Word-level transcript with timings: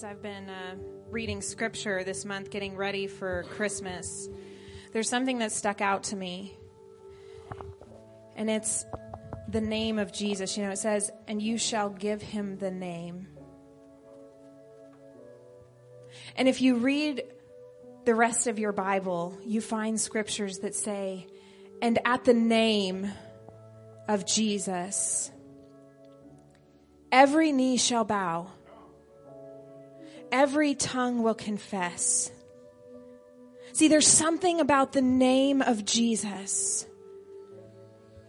As 0.00 0.04
I've 0.04 0.22
been 0.22 0.48
uh, 0.48 0.76
reading 1.10 1.42
scripture 1.42 2.02
this 2.04 2.24
month, 2.24 2.48
getting 2.48 2.74
ready 2.74 3.06
for 3.06 3.42
Christmas, 3.50 4.30
there's 4.94 5.10
something 5.10 5.40
that 5.40 5.52
stuck 5.52 5.82
out 5.82 6.04
to 6.04 6.16
me. 6.16 6.56
And 8.34 8.48
it's 8.48 8.86
the 9.46 9.60
name 9.60 9.98
of 9.98 10.10
Jesus. 10.10 10.56
You 10.56 10.64
know, 10.64 10.70
it 10.70 10.78
says, 10.78 11.10
and 11.28 11.42
you 11.42 11.58
shall 11.58 11.90
give 11.90 12.22
him 12.22 12.56
the 12.56 12.70
name. 12.70 13.28
And 16.34 16.48
if 16.48 16.62
you 16.62 16.76
read 16.76 17.22
the 18.06 18.14
rest 18.14 18.46
of 18.46 18.58
your 18.58 18.72
Bible, 18.72 19.38
you 19.44 19.60
find 19.60 20.00
scriptures 20.00 20.60
that 20.60 20.74
say, 20.74 21.26
and 21.82 21.98
at 22.06 22.24
the 22.24 22.32
name 22.32 23.12
of 24.08 24.24
Jesus, 24.24 25.30
every 27.12 27.52
knee 27.52 27.76
shall 27.76 28.04
bow 28.04 28.50
every 30.32 30.74
tongue 30.74 31.22
will 31.22 31.34
confess. 31.34 32.30
See, 33.72 33.88
there's 33.88 34.06
something 34.06 34.60
about 34.60 34.92
the 34.92 35.02
name 35.02 35.62
of 35.62 35.84
Jesus. 35.84 36.86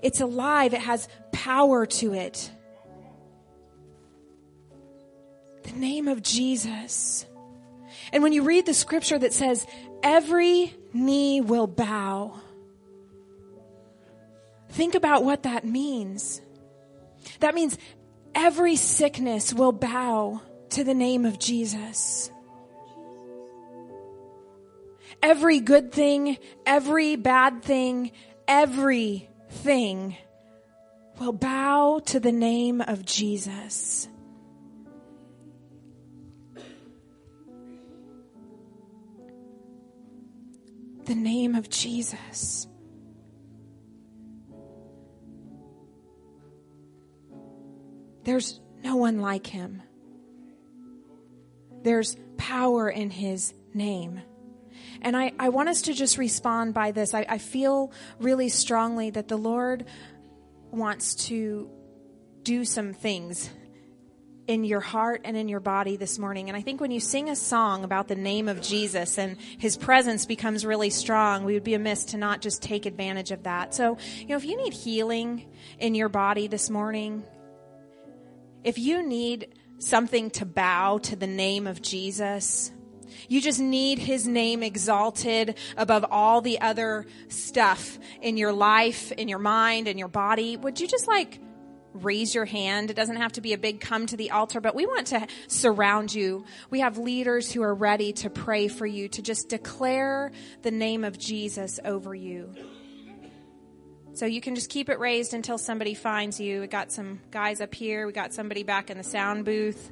It's 0.02 0.22
alive. 0.22 0.74
It 0.74 0.82
has 0.82 1.08
power 1.32 1.86
to 1.86 2.14
it. 2.14 2.52
The 5.64 5.74
name 5.74 6.08
of 6.08 6.22
Jesus. 6.22 7.26
And 8.12 8.24
when 8.24 8.34
you 8.34 8.44
read 8.44 8.66
the 8.66 8.74
scripture 8.74 9.18
that 9.20 9.34
says, 9.34 9.66
every 10.04 10.76
knee 10.94 11.41
will 11.41 11.68
bow, 11.68 12.40
think 14.70 14.96
about 14.96 15.24
what 15.24 15.44
that 15.44 15.66
means. 15.66 16.41
That 17.40 17.55
means 17.55 17.77
every 18.34 18.76
sickness 18.76 19.54
will 19.54 19.72
bow 19.72 20.41
to 20.72 20.84
the 20.84 20.94
name 20.94 21.26
of 21.26 21.38
Jesus. 21.38 22.32
Every 25.22 25.60
good 25.60 25.91
thing, 25.91 26.38
every 26.66 27.16
bad 27.16 27.62
thing, 27.62 28.12
everything 28.48 30.16
will 31.20 31.34
bow 31.34 32.02
to 32.05 32.20
the 32.20 32.32
name 32.32 32.82
of 32.82 33.05
Jesus. 33.05 34.08
The 41.06 41.16
name 41.16 41.56
of 41.56 41.70
Jesus. 41.70 42.68
There's 48.24 48.60
no 48.84 48.96
one 48.96 49.20
like 49.20 49.46
him. 49.46 49.82
There's 51.84 52.15
power 52.37 52.90
in 52.90 53.10
his 53.10 53.54
name. 53.74 54.21
And 55.01 55.18
I, 55.18 55.34
I 55.40 55.49
want 55.49 55.70
us 55.70 55.84
to 55.84 55.93
just 55.93 56.18
respond 56.18 56.73
by 56.73 56.91
this. 56.91 57.13
I, 57.13 57.26
I 57.27 57.38
feel 57.38 57.91
really 58.20 58.49
strongly 58.49 59.10
that 59.12 59.27
the 59.27 59.38
Lord 59.38 59.85
wants 60.70 61.15
to 61.27 61.70
do 62.43 62.65
some 62.65 62.93
things 62.93 63.49
in 64.47 64.63
your 64.63 64.79
heart 64.79 65.22
and 65.23 65.38
in 65.38 65.47
your 65.47 65.59
body 65.59 65.96
this 65.96 66.19
morning. 66.19 66.50
And 66.50 66.57
I 66.57 66.62
think 66.62 66.81
when 66.81 66.91
you 66.91 67.00
sing 67.00 67.29
a 67.29 67.35
song 67.35 67.84
about 67.84 68.07
the 68.07 68.16
name 68.16 68.47
of 68.47 68.62
Jesus 68.62 69.18
and 69.18 69.38
his 69.57 69.78
presence 69.78 70.25
becomes 70.25 70.66
really 70.66 70.90
strong, 70.90 71.45
we 71.45 71.53
would 71.53 71.63
be 71.63 71.73
amiss 71.73 72.06
to 72.06 72.18
not 72.18 72.41
just 72.41 72.62
take 72.62 72.85
advantage 72.85 73.31
of 73.31 73.44
that. 73.44 73.73
So, 73.73 73.97
you 74.18 74.28
know, 74.28 74.38
if 74.38 74.45
you 74.45 74.57
need 74.57 74.73
healing 74.73 75.47
in 75.79 75.95
your 75.95 76.09
body 76.09 76.47
this 76.47 76.69
morning, 76.69 77.23
if 78.63 78.78
you 78.78 79.07
need 79.07 79.53
something 79.81 80.29
to 80.31 80.46
bow 80.46 81.00
to 81.00 81.16
the 81.16 81.28
name 81.28 81.68
of 81.68 81.81
Jesus. 81.81 82.72
You 83.28 83.41
just 83.41 83.59
need 83.59 84.00
his 84.00 84.28
name 84.28 84.63
exalted 84.63 85.57
above 85.78 86.06
all 86.09 86.41
the 86.41 86.62
other 86.62 87.06
stuff 87.28 88.00
in 88.22 88.38
your 88.38 88.53
life, 88.53 89.11
in 89.11 89.28
your 89.28 89.39
mind, 89.39 89.88
in 89.88 89.97
your 89.97 90.07
body. 90.07 90.57
Would 90.57 90.79
you 90.79 90.88
just 90.88 91.07
like 91.07 91.39
raise 91.94 92.33
your 92.33 92.45
hand? 92.45 92.89
It 92.89 92.95
doesn't 92.95 93.17
have 93.17 93.33
to 93.33 93.41
be 93.41 93.53
a 93.53 93.57
big 93.57 93.81
come 93.81 94.06
to 94.07 94.17
the 94.17 94.31
altar, 94.31 94.61
but 94.61 94.75
we 94.75 94.85
want 94.85 95.07
to 95.07 95.28
surround 95.47 96.13
you. 96.13 96.45
We 96.69 96.79
have 96.81 96.97
leaders 96.97 97.51
who 97.51 97.61
are 97.63 97.75
ready 97.75 98.13
to 98.13 98.29
pray 98.29 98.67
for 98.67 98.85
you, 98.85 99.09
to 99.09 99.22
just 99.22 99.50
declare 99.50 100.31
the 100.61 100.72
name 100.72 101.03
of 101.03 101.17
Jesus 101.17 101.79
over 101.83 102.16
you. 102.16 102.53
So 104.13 104.25
you 104.25 104.41
can 104.41 104.55
just 104.55 104.69
keep 104.69 104.89
it 104.89 104.99
raised 104.99 105.33
until 105.33 105.57
somebody 105.57 105.94
finds 105.94 106.39
you. 106.39 106.61
We 106.61 106.67
got 106.67 106.91
some 106.91 107.22
guys 107.31 107.61
up 107.61 107.73
here. 107.73 108.05
We 108.05 108.13
got 108.13 108.33
somebody 108.33 108.63
back 108.63 108.89
in 108.89 108.97
the 108.97 109.03
sound 109.03 109.45
booth. 109.45 109.91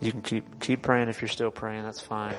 You 0.00 0.12
can 0.12 0.22
keep 0.22 0.60
keep 0.60 0.82
praying 0.82 1.08
if 1.08 1.20
you're 1.20 1.28
still 1.28 1.50
praying. 1.50 1.82
That's 1.82 2.00
fine. 2.00 2.36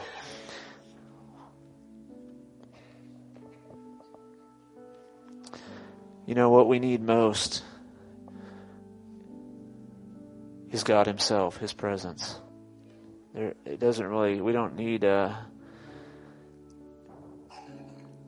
You 6.25 6.35
know 6.35 6.49
what 6.49 6.67
we 6.67 6.79
need 6.79 7.01
most 7.01 7.63
is 10.71 10.83
God 10.83 11.07
Himself, 11.07 11.57
His 11.57 11.73
presence. 11.73 12.39
There, 13.39 13.55
it 13.63 13.79
doesn't 13.79 14.05
really. 14.05 14.41
We 14.41 14.51
don't 14.51 14.75
need. 14.75 15.05
Uh, 15.05 15.33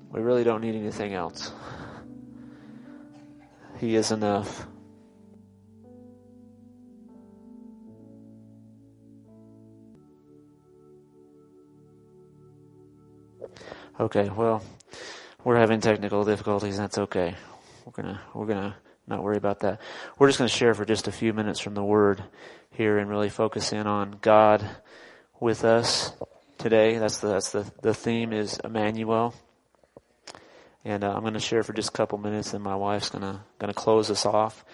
we 0.10 0.22
really 0.22 0.46
don't 0.46 0.62
need 0.62 0.74
anything 0.74 1.14
else. 1.14 1.52
He 3.78 3.96
is 3.96 4.14
enough. 4.14 4.68
Okay, 14.00 14.30
well, 14.30 14.64
we're 15.44 15.58
having 15.58 15.82
technical 15.82 16.24
difficulties. 16.24 16.78
That's 16.78 16.98
okay. 16.98 17.36
We're 17.84 18.02
gonna 18.02 18.22
we're 18.34 18.46
gonna 18.46 18.78
not 19.12 19.24
worry 19.24 19.38
about 19.38 19.60
that. 19.60 19.80
We're 20.18 20.28
just 20.28 20.40
gonna 20.40 20.50
share 20.50 20.74
for 20.74 20.86
just 20.86 21.08
a 21.08 21.12
few 21.12 21.34
minutes 21.34 21.60
from 21.60 21.76
the 21.76 21.84
Word 21.84 22.24
here 22.72 22.98
and 22.98 23.10
really 23.10 23.30
focus 23.30 23.74
in 23.74 23.86
on 23.86 24.18
God 24.22 24.68
with 25.40 25.66
us 25.66 26.14
today. 26.58 26.98
That's 26.98 27.20
the, 27.20 27.28
that's 27.28 27.52
the, 27.52 27.70
the 27.82 27.94
theme 27.94 28.32
is 28.32 28.60
Emmanuel. 28.64 29.34
And 30.86 31.04
uh, 31.04 31.14
I'm 31.14 31.22
going 31.22 31.34
to 31.34 31.40
share 31.40 31.64
for 31.64 31.74
just 31.74 31.90
a 31.90 31.92
couple 31.92 32.18
minutes, 32.18 32.54
and 32.54 32.64
my 32.64 32.76
wife's 32.76 33.10
going 33.10 33.22
to 33.22 33.42
going 33.60 33.72
to 33.72 33.80
close 33.80 34.10
us 34.10 34.26
off. 34.26 34.66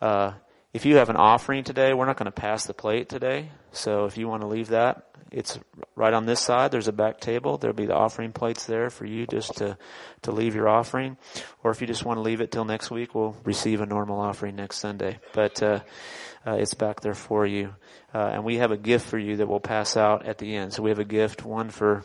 Uh, 0.00 0.32
if 0.72 0.86
you 0.86 0.96
have 0.96 1.08
an 1.10 1.16
offering 1.16 1.64
today, 1.64 1.92
we're 1.94 2.06
not 2.06 2.16
going 2.16 2.26
to 2.26 2.32
pass 2.32 2.64
the 2.64 2.74
plate 2.74 3.08
today. 3.08 3.50
So 3.72 4.04
if 4.04 4.16
you 4.16 4.28
want 4.28 4.42
to 4.42 4.46
leave 4.46 4.68
that, 4.68 5.06
it's 5.30 5.58
right 5.94 6.12
on 6.12 6.26
this 6.26 6.40
side. 6.40 6.70
There's 6.72 6.88
a 6.88 6.92
back 6.92 7.20
table. 7.20 7.56
There'll 7.56 7.76
be 7.76 7.86
the 7.86 7.94
offering 7.94 8.32
plates 8.32 8.66
there 8.66 8.90
for 8.90 9.06
you 9.06 9.26
just 9.26 9.58
to 9.58 9.78
to 10.22 10.32
leave 10.32 10.54
your 10.54 10.68
offering. 10.68 11.16
Or 11.62 11.70
if 11.70 11.80
you 11.80 11.86
just 11.86 12.04
want 12.04 12.18
to 12.18 12.22
leave 12.22 12.40
it 12.40 12.50
till 12.50 12.64
next 12.64 12.90
week, 12.90 13.14
we'll 13.14 13.36
receive 13.44 13.80
a 13.80 13.86
normal 13.86 14.20
offering 14.20 14.56
next 14.56 14.78
Sunday. 14.78 15.18
But 15.32 15.62
uh, 15.62 15.80
uh, 16.46 16.54
it's 16.54 16.74
back 16.74 17.00
there 17.00 17.14
for 17.14 17.46
you. 17.46 17.74
Uh, 18.12 18.30
and 18.32 18.44
we 18.44 18.56
have 18.56 18.72
a 18.72 18.76
gift 18.76 19.06
for 19.06 19.18
you 19.18 19.36
that 19.36 19.46
we'll 19.46 19.60
pass 19.60 19.96
out 19.96 20.26
at 20.26 20.38
the 20.38 20.56
end. 20.56 20.72
So 20.72 20.82
we 20.82 20.90
have 20.90 20.98
a 20.98 21.04
gift, 21.04 21.44
one 21.44 21.70
for 21.70 22.04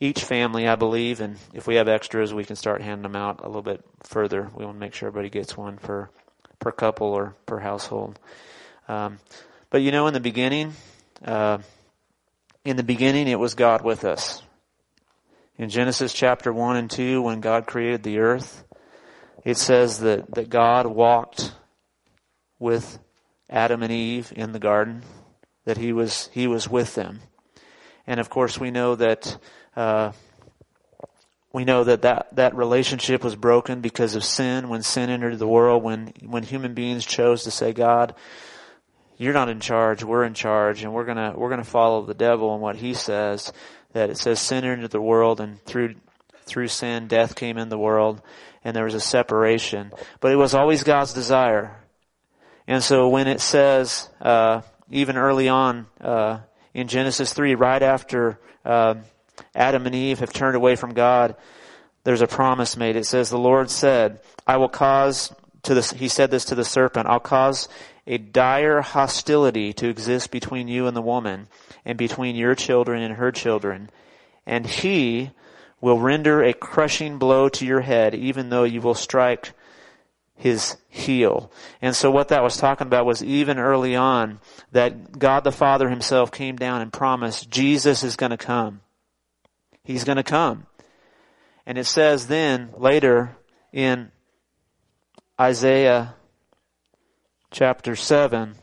each 0.00 0.24
family, 0.24 0.68
I 0.68 0.76
believe, 0.76 1.20
and 1.20 1.36
if 1.52 1.66
we 1.66 1.74
have 1.74 1.88
extras, 1.88 2.32
we 2.32 2.44
can 2.44 2.54
start 2.54 2.82
handing 2.82 3.02
them 3.02 3.16
out 3.16 3.40
a 3.42 3.46
little 3.46 3.62
bit 3.62 3.84
further. 4.04 4.48
We 4.54 4.64
want 4.64 4.76
to 4.76 4.80
make 4.80 4.94
sure 4.94 5.08
everybody 5.08 5.28
gets 5.28 5.56
one 5.56 5.76
per 5.76 6.08
per 6.58 6.72
couple 6.72 7.08
or 7.08 7.34
per 7.46 7.58
household. 7.58 8.18
Um, 8.88 9.18
but 9.70 9.82
you 9.82 9.90
know, 9.90 10.06
in 10.06 10.14
the 10.14 10.20
beginning, 10.20 10.74
uh, 11.24 11.58
in 12.64 12.76
the 12.76 12.82
beginning, 12.82 13.28
it 13.28 13.38
was 13.38 13.54
God 13.54 13.82
with 13.82 14.04
us. 14.04 14.42
In 15.56 15.68
Genesis 15.70 16.12
chapter 16.12 16.52
one 16.52 16.76
and 16.76 16.90
two, 16.90 17.22
when 17.22 17.40
God 17.40 17.66
created 17.66 18.02
the 18.02 18.18
earth, 18.18 18.64
it 19.44 19.56
says 19.56 20.00
that 20.00 20.34
that 20.34 20.48
God 20.48 20.86
walked 20.86 21.52
with 22.58 22.98
Adam 23.50 23.82
and 23.82 23.92
Eve 23.92 24.32
in 24.34 24.52
the 24.52 24.58
garden, 24.58 25.02
that 25.64 25.78
he 25.78 25.92
was, 25.92 26.28
he 26.32 26.46
was 26.46 26.68
with 26.68 26.94
them. 26.94 27.20
And 28.06 28.20
of 28.20 28.30
course 28.30 28.58
we 28.58 28.70
know 28.70 28.94
that, 28.96 29.38
uh, 29.76 30.12
we 31.52 31.64
know 31.64 31.84
that, 31.84 32.02
that 32.02 32.28
that 32.36 32.54
relationship 32.54 33.24
was 33.24 33.34
broken 33.34 33.80
because 33.80 34.14
of 34.14 34.24
sin, 34.24 34.68
when 34.68 34.82
sin 34.82 35.10
entered 35.10 35.38
the 35.38 35.48
world, 35.48 35.82
when, 35.82 36.12
when 36.24 36.42
human 36.42 36.74
beings 36.74 37.06
chose 37.06 37.44
to 37.44 37.50
say, 37.50 37.72
God, 37.72 38.14
you're 39.16 39.32
not 39.32 39.48
in 39.48 39.60
charge, 39.60 40.04
we're 40.04 40.24
in 40.24 40.34
charge, 40.34 40.82
and 40.82 40.92
we're 40.92 41.06
gonna, 41.06 41.34
we're 41.36 41.50
gonna 41.50 41.64
follow 41.64 42.04
the 42.04 42.14
devil 42.14 42.52
and 42.52 42.62
what 42.62 42.76
he 42.76 42.94
says, 42.94 43.52
that 43.92 44.10
it 44.10 44.18
says 44.18 44.40
sin 44.40 44.64
entered 44.64 44.90
the 44.90 45.00
world 45.00 45.40
and 45.40 45.60
through, 45.64 45.94
through 46.44 46.68
sin, 46.68 47.08
death 47.08 47.34
came 47.34 47.58
in 47.58 47.68
the 47.70 47.78
world, 47.78 48.20
and 48.62 48.76
there 48.76 48.84
was 48.84 48.94
a 48.94 49.00
separation. 49.00 49.92
But 50.20 50.32
it 50.32 50.36
was 50.36 50.54
always 50.54 50.84
God's 50.84 51.12
desire 51.12 51.78
and 52.68 52.84
so 52.84 53.08
when 53.08 53.28
it 53.28 53.40
says, 53.40 54.10
uh, 54.20 54.60
even 54.90 55.16
early 55.16 55.48
on 55.48 55.86
uh, 56.02 56.40
in 56.74 56.86
Genesis 56.86 57.32
3, 57.32 57.54
right 57.54 57.82
after 57.82 58.38
uh, 58.62 58.96
Adam 59.54 59.86
and 59.86 59.94
Eve 59.94 60.20
have 60.20 60.32
turned 60.32 60.56
away 60.56 60.76
from 60.76 60.94
God, 60.94 61.36
there's 62.04 62.22
a 62.22 62.26
promise 62.26 62.76
made. 62.76 62.96
It 62.96 63.06
says, 63.06 63.30
the 63.30 63.38
Lord 63.38 63.70
said, 63.70 64.20
I 64.46 64.56
will 64.56 64.68
cause 64.68 65.34
to 65.64 65.74
the, 65.74 65.94
he 65.96 66.08
said 66.08 66.30
this 66.30 66.46
to 66.46 66.54
the 66.54 66.64
serpent, 66.64 67.06
I'll 67.06 67.20
cause 67.20 67.68
a 68.06 68.18
dire 68.18 68.80
hostility 68.80 69.72
to 69.74 69.88
exist 69.88 70.30
between 70.30 70.68
you 70.68 70.86
and 70.86 70.96
the 70.96 71.02
woman, 71.02 71.48
and 71.84 71.98
between 71.98 72.36
your 72.36 72.54
children 72.54 73.02
and 73.02 73.16
her 73.16 73.30
children. 73.30 73.90
And 74.46 74.66
he 74.66 75.30
will 75.80 75.98
render 75.98 76.42
a 76.42 76.54
crushing 76.54 77.18
blow 77.18 77.48
to 77.50 77.66
your 77.66 77.82
head, 77.82 78.14
even 78.14 78.48
though 78.48 78.64
you 78.64 78.80
will 78.80 78.94
strike 78.94 79.52
his 80.34 80.76
heel. 80.88 81.50
And 81.82 81.94
so 81.94 82.10
what 82.10 82.28
that 82.28 82.42
was 82.42 82.56
talking 82.56 82.86
about 82.86 83.04
was 83.04 83.22
even 83.22 83.58
early 83.58 83.94
on 83.94 84.40
that 84.72 85.18
God 85.18 85.44
the 85.44 85.52
Father 85.52 85.90
himself 85.90 86.32
came 86.32 86.56
down 86.56 86.80
and 86.80 86.92
promised 86.92 87.50
Jesus 87.50 88.02
is 88.02 88.16
going 88.16 88.30
to 88.30 88.36
come. 88.36 88.80
He's 89.88 90.04
going 90.04 90.16
to 90.16 90.22
come. 90.22 90.66
And 91.64 91.78
it 91.78 91.86
says 91.86 92.26
then 92.26 92.68
later 92.76 93.38
in 93.72 94.12
Isaiah 95.40 96.14
chapter 97.50 97.96
7, 97.96 98.56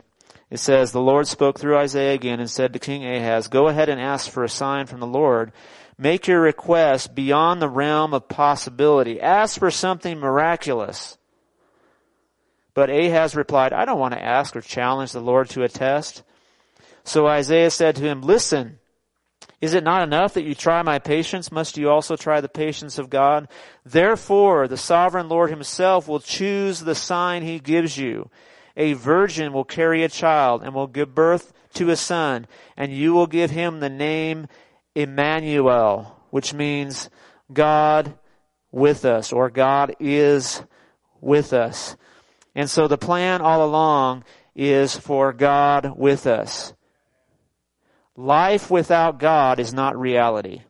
it 0.51 0.59
says, 0.59 0.91
The 0.91 1.01
Lord 1.01 1.25
spoke 1.25 1.57
through 1.57 1.79
Isaiah 1.79 2.13
again 2.13 2.39
and 2.39 2.47
said 2.47 2.73
to 2.73 2.79
King 2.79 3.03
Ahaz, 3.03 3.47
Go 3.47 3.69
ahead 3.69 3.89
and 3.89 3.99
ask 3.99 4.29
for 4.29 4.43
a 4.43 4.49
sign 4.49 4.85
from 4.85 4.99
the 4.99 5.07
Lord. 5.07 5.51
Make 5.97 6.27
your 6.27 6.41
request 6.41 7.15
beyond 7.15 7.59
the 7.59 7.69
realm 7.69 8.13
of 8.13 8.29
possibility. 8.29 9.19
Ask 9.19 9.57
for 9.57 9.71
something 9.71 10.19
miraculous. 10.19 11.17
But 12.75 12.91
Ahaz 12.91 13.35
replied, 13.35 13.73
I 13.73 13.85
don't 13.85 13.99
want 13.99 14.13
to 14.13 14.23
ask 14.23 14.55
or 14.55 14.61
challenge 14.61 15.11
the 15.11 15.21
Lord 15.21 15.49
to 15.49 15.63
a 15.63 15.69
test. 15.69 16.21
So 17.03 17.25
Isaiah 17.25 17.71
said 17.71 17.95
to 17.95 18.03
him, 18.03 18.21
Listen, 18.21 18.77
is 19.65 19.73
it 19.73 19.83
not 19.83 20.03
enough 20.03 20.35
that 20.35 20.43
you 20.43 20.53
try 20.53 20.83
my 20.83 20.99
patience? 20.99 21.51
Must 21.51 21.75
you 21.75 21.89
also 21.89 22.15
try 22.15 22.39
the 22.39 22.47
patience 22.47 22.99
of 22.99 23.09
God? 23.09 23.47
Therefore, 23.83 24.67
the 24.67 24.77
sovereign 24.77 25.27
Lord 25.27 25.49
himself 25.49 26.07
will 26.07 26.19
choose 26.19 26.81
the 26.81 26.93
sign 26.93 27.41
he 27.41 27.57
gives 27.57 27.97
you. 27.97 28.29
A 28.77 28.93
virgin 28.93 29.53
will 29.53 29.63
carry 29.63 30.03
a 30.03 30.09
child 30.09 30.61
and 30.61 30.75
will 30.75 30.85
give 30.85 31.15
birth 31.15 31.51
to 31.73 31.89
a 31.89 31.95
son, 31.95 32.45
and 32.77 32.93
you 32.93 33.13
will 33.13 33.25
give 33.25 33.49
him 33.49 33.79
the 33.79 33.89
name 33.89 34.47
Emmanuel, 34.93 36.15
which 36.29 36.53
means 36.53 37.09
God 37.51 38.13
with 38.71 39.03
us, 39.03 39.33
or 39.33 39.49
God 39.49 39.95
is 39.99 40.61
with 41.21 41.53
us. 41.53 41.97
And 42.53 42.69
so 42.69 42.87
the 42.87 42.99
plan 42.99 43.41
all 43.41 43.65
along 43.65 44.25
is 44.55 44.95
for 44.95 45.33
God 45.33 45.97
with 45.97 46.27
us. 46.27 46.75
Life 48.15 48.71
without 48.71 49.19
God 49.19 49.59
is 49.59 49.73
not 49.73 49.99
reality. 49.99 50.61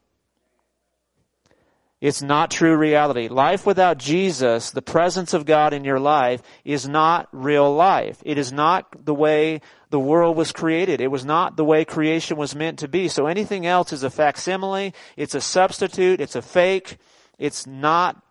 It's 2.02 2.22
not 2.22 2.52
true 2.52 2.76
reality. 2.76 3.30
Life 3.30 3.66
without 3.66 3.98
Jesus, 3.98 4.72
the 4.72 4.82
presence 4.82 5.34
of 5.34 5.46
God 5.46 5.74
in 5.74 5.86
your 5.86 6.00
life, 6.00 6.42
is 6.64 6.88
not 6.88 7.30
real 7.32 7.74
life. 7.74 8.22
It 8.26 8.38
is 8.38 8.52
not 8.52 9.06
the 9.06 9.14
way 9.14 9.62
the 9.90 10.00
world 10.00 10.36
was 10.36 10.52
created. 10.52 11.02
It 11.02 11.10
was 11.10 11.24
not 11.24 11.56
the 11.56 11.66
way 11.66 11.86
creation 11.86 12.38
was 12.38 12.54
meant 12.54 12.80
to 12.80 12.88
be. 12.88 13.08
So 13.08 13.28
anything 13.28 13.66
else 13.66 13.94
is 13.94 14.04
a 14.04 14.10
facsimile, 14.10 14.94
it's 15.16 15.36
a 15.36 15.42
substitute, 15.42 16.20
it's 16.20 16.36
a 16.36 16.42
fake, 16.42 16.98
it's 17.40 17.66
not 17.66 18.22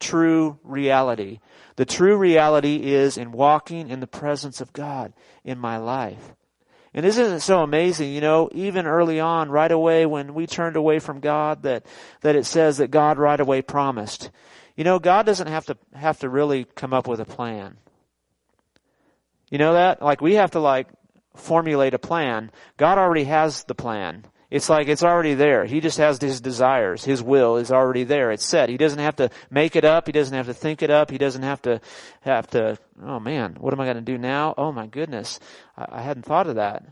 true 0.00 0.58
reality. 0.64 1.38
The 1.76 1.86
true 1.86 2.16
reality 2.16 2.92
is 2.92 3.16
in 3.16 3.32
walking 3.32 3.88
in 3.88 4.00
the 4.00 4.06
presence 4.06 4.60
of 4.60 4.72
God 4.72 5.12
in 5.44 5.58
my 5.58 5.78
life. 5.78 6.34
And 6.94 7.06
isn't 7.06 7.32
it 7.32 7.40
so 7.40 7.62
amazing, 7.62 8.12
you 8.12 8.20
know, 8.20 8.50
even 8.52 8.86
early 8.86 9.18
on, 9.18 9.50
right 9.50 9.72
away 9.72 10.04
when 10.04 10.34
we 10.34 10.46
turned 10.46 10.76
away 10.76 10.98
from 10.98 11.20
God, 11.20 11.62
that, 11.62 11.86
that 12.20 12.36
it 12.36 12.44
says 12.44 12.78
that 12.78 12.90
God 12.90 13.18
right 13.18 13.40
away 13.40 13.62
promised. 13.62 14.30
You 14.76 14.84
know, 14.84 14.98
God 14.98 15.24
doesn't 15.24 15.46
have 15.46 15.64
to, 15.66 15.78
have 15.94 16.18
to 16.20 16.28
really 16.28 16.64
come 16.64 16.92
up 16.92 17.08
with 17.08 17.20
a 17.20 17.24
plan. 17.24 17.78
You 19.50 19.58
know 19.58 19.72
that? 19.74 20.02
Like 20.02 20.20
we 20.20 20.34
have 20.34 20.50
to 20.52 20.60
like 20.60 20.88
formulate 21.34 21.94
a 21.94 21.98
plan. 21.98 22.50
God 22.76 22.98
already 22.98 23.24
has 23.24 23.64
the 23.64 23.74
plan. 23.74 24.24
It's 24.52 24.68
like 24.68 24.88
it's 24.88 25.02
already 25.02 25.32
there. 25.32 25.64
He 25.64 25.80
just 25.80 25.96
has 25.96 26.20
his 26.20 26.42
desires. 26.42 27.02
His 27.02 27.22
will 27.22 27.56
is 27.56 27.72
already 27.72 28.04
there. 28.04 28.30
It's 28.32 28.44
set. 28.44 28.68
He 28.68 28.76
doesn't 28.76 28.98
have 28.98 29.16
to 29.16 29.30
make 29.50 29.76
it 29.76 29.84
up. 29.86 30.06
He 30.06 30.12
doesn't 30.12 30.36
have 30.36 30.44
to 30.44 30.52
think 30.52 30.82
it 30.82 30.90
up. 30.90 31.10
He 31.10 31.16
doesn't 31.16 31.42
have 31.42 31.62
to 31.62 31.80
have 32.20 32.48
to, 32.48 32.76
oh 33.02 33.18
man, 33.18 33.56
what 33.58 33.72
am 33.72 33.80
I 33.80 33.86
going 33.86 33.96
to 33.96 34.02
do 34.02 34.18
now? 34.18 34.52
Oh 34.58 34.70
my 34.70 34.86
goodness. 34.86 35.40
I, 35.74 35.86
I 35.92 36.02
hadn't 36.02 36.24
thought 36.24 36.48
of 36.48 36.56
that. 36.56 36.84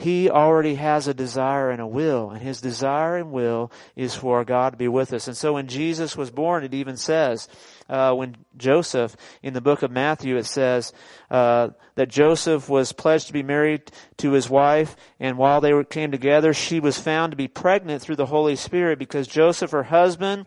He 0.00 0.30
already 0.30 0.76
has 0.76 1.08
a 1.08 1.14
desire 1.14 1.70
and 1.70 1.80
a 1.80 1.86
will, 1.86 2.30
and 2.30 2.40
his 2.40 2.62
desire 2.62 3.18
and 3.18 3.32
will 3.32 3.70
is 3.94 4.14
for 4.14 4.42
God 4.46 4.70
to 4.70 4.76
be 4.78 4.88
with 4.88 5.12
us. 5.12 5.28
And 5.28 5.36
so 5.36 5.52
when 5.52 5.66
Jesus 5.66 6.16
was 6.16 6.30
born, 6.30 6.64
it 6.64 6.72
even 6.72 6.96
says, 6.96 7.48
uh, 7.86 8.14
when 8.14 8.36
Joseph, 8.56 9.14
in 9.42 9.52
the 9.52 9.60
book 9.60 9.82
of 9.82 9.90
Matthew, 9.90 10.38
it 10.38 10.46
says 10.46 10.94
uh, 11.30 11.70
that 11.96 12.08
Joseph 12.08 12.66
was 12.68 12.92
pledged 12.92 13.26
to 13.26 13.34
be 13.34 13.42
married 13.42 13.92
to 14.18 14.32
his 14.32 14.48
wife, 14.48 14.96
and 15.18 15.36
while 15.36 15.60
they 15.60 15.74
were, 15.74 15.84
came 15.84 16.10
together, 16.10 16.54
she 16.54 16.80
was 16.80 16.98
found 16.98 17.32
to 17.32 17.36
be 17.36 17.48
pregnant 17.48 18.00
through 18.00 18.16
the 18.16 18.26
Holy 18.26 18.56
Spirit 18.56 18.98
because 18.98 19.26
Joseph, 19.26 19.72
her 19.72 19.82
husband, 19.82 20.46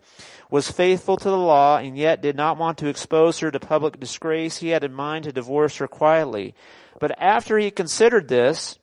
was 0.50 0.68
faithful 0.68 1.16
to 1.16 1.30
the 1.30 1.36
law 1.36 1.78
and 1.78 1.96
yet 1.96 2.22
did 2.22 2.34
not 2.34 2.58
want 2.58 2.78
to 2.78 2.88
expose 2.88 3.38
her 3.38 3.52
to 3.52 3.60
public 3.60 4.00
disgrace. 4.00 4.56
He 4.56 4.70
had 4.70 4.82
in 4.82 4.92
mind 4.92 5.24
to 5.24 5.32
divorce 5.32 5.76
her 5.76 5.86
quietly. 5.86 6.56
But 6.98 7.16
after 7.20 7.56
he 7.56 7.70
considered 7.70 8.26
this, 8.26 8.78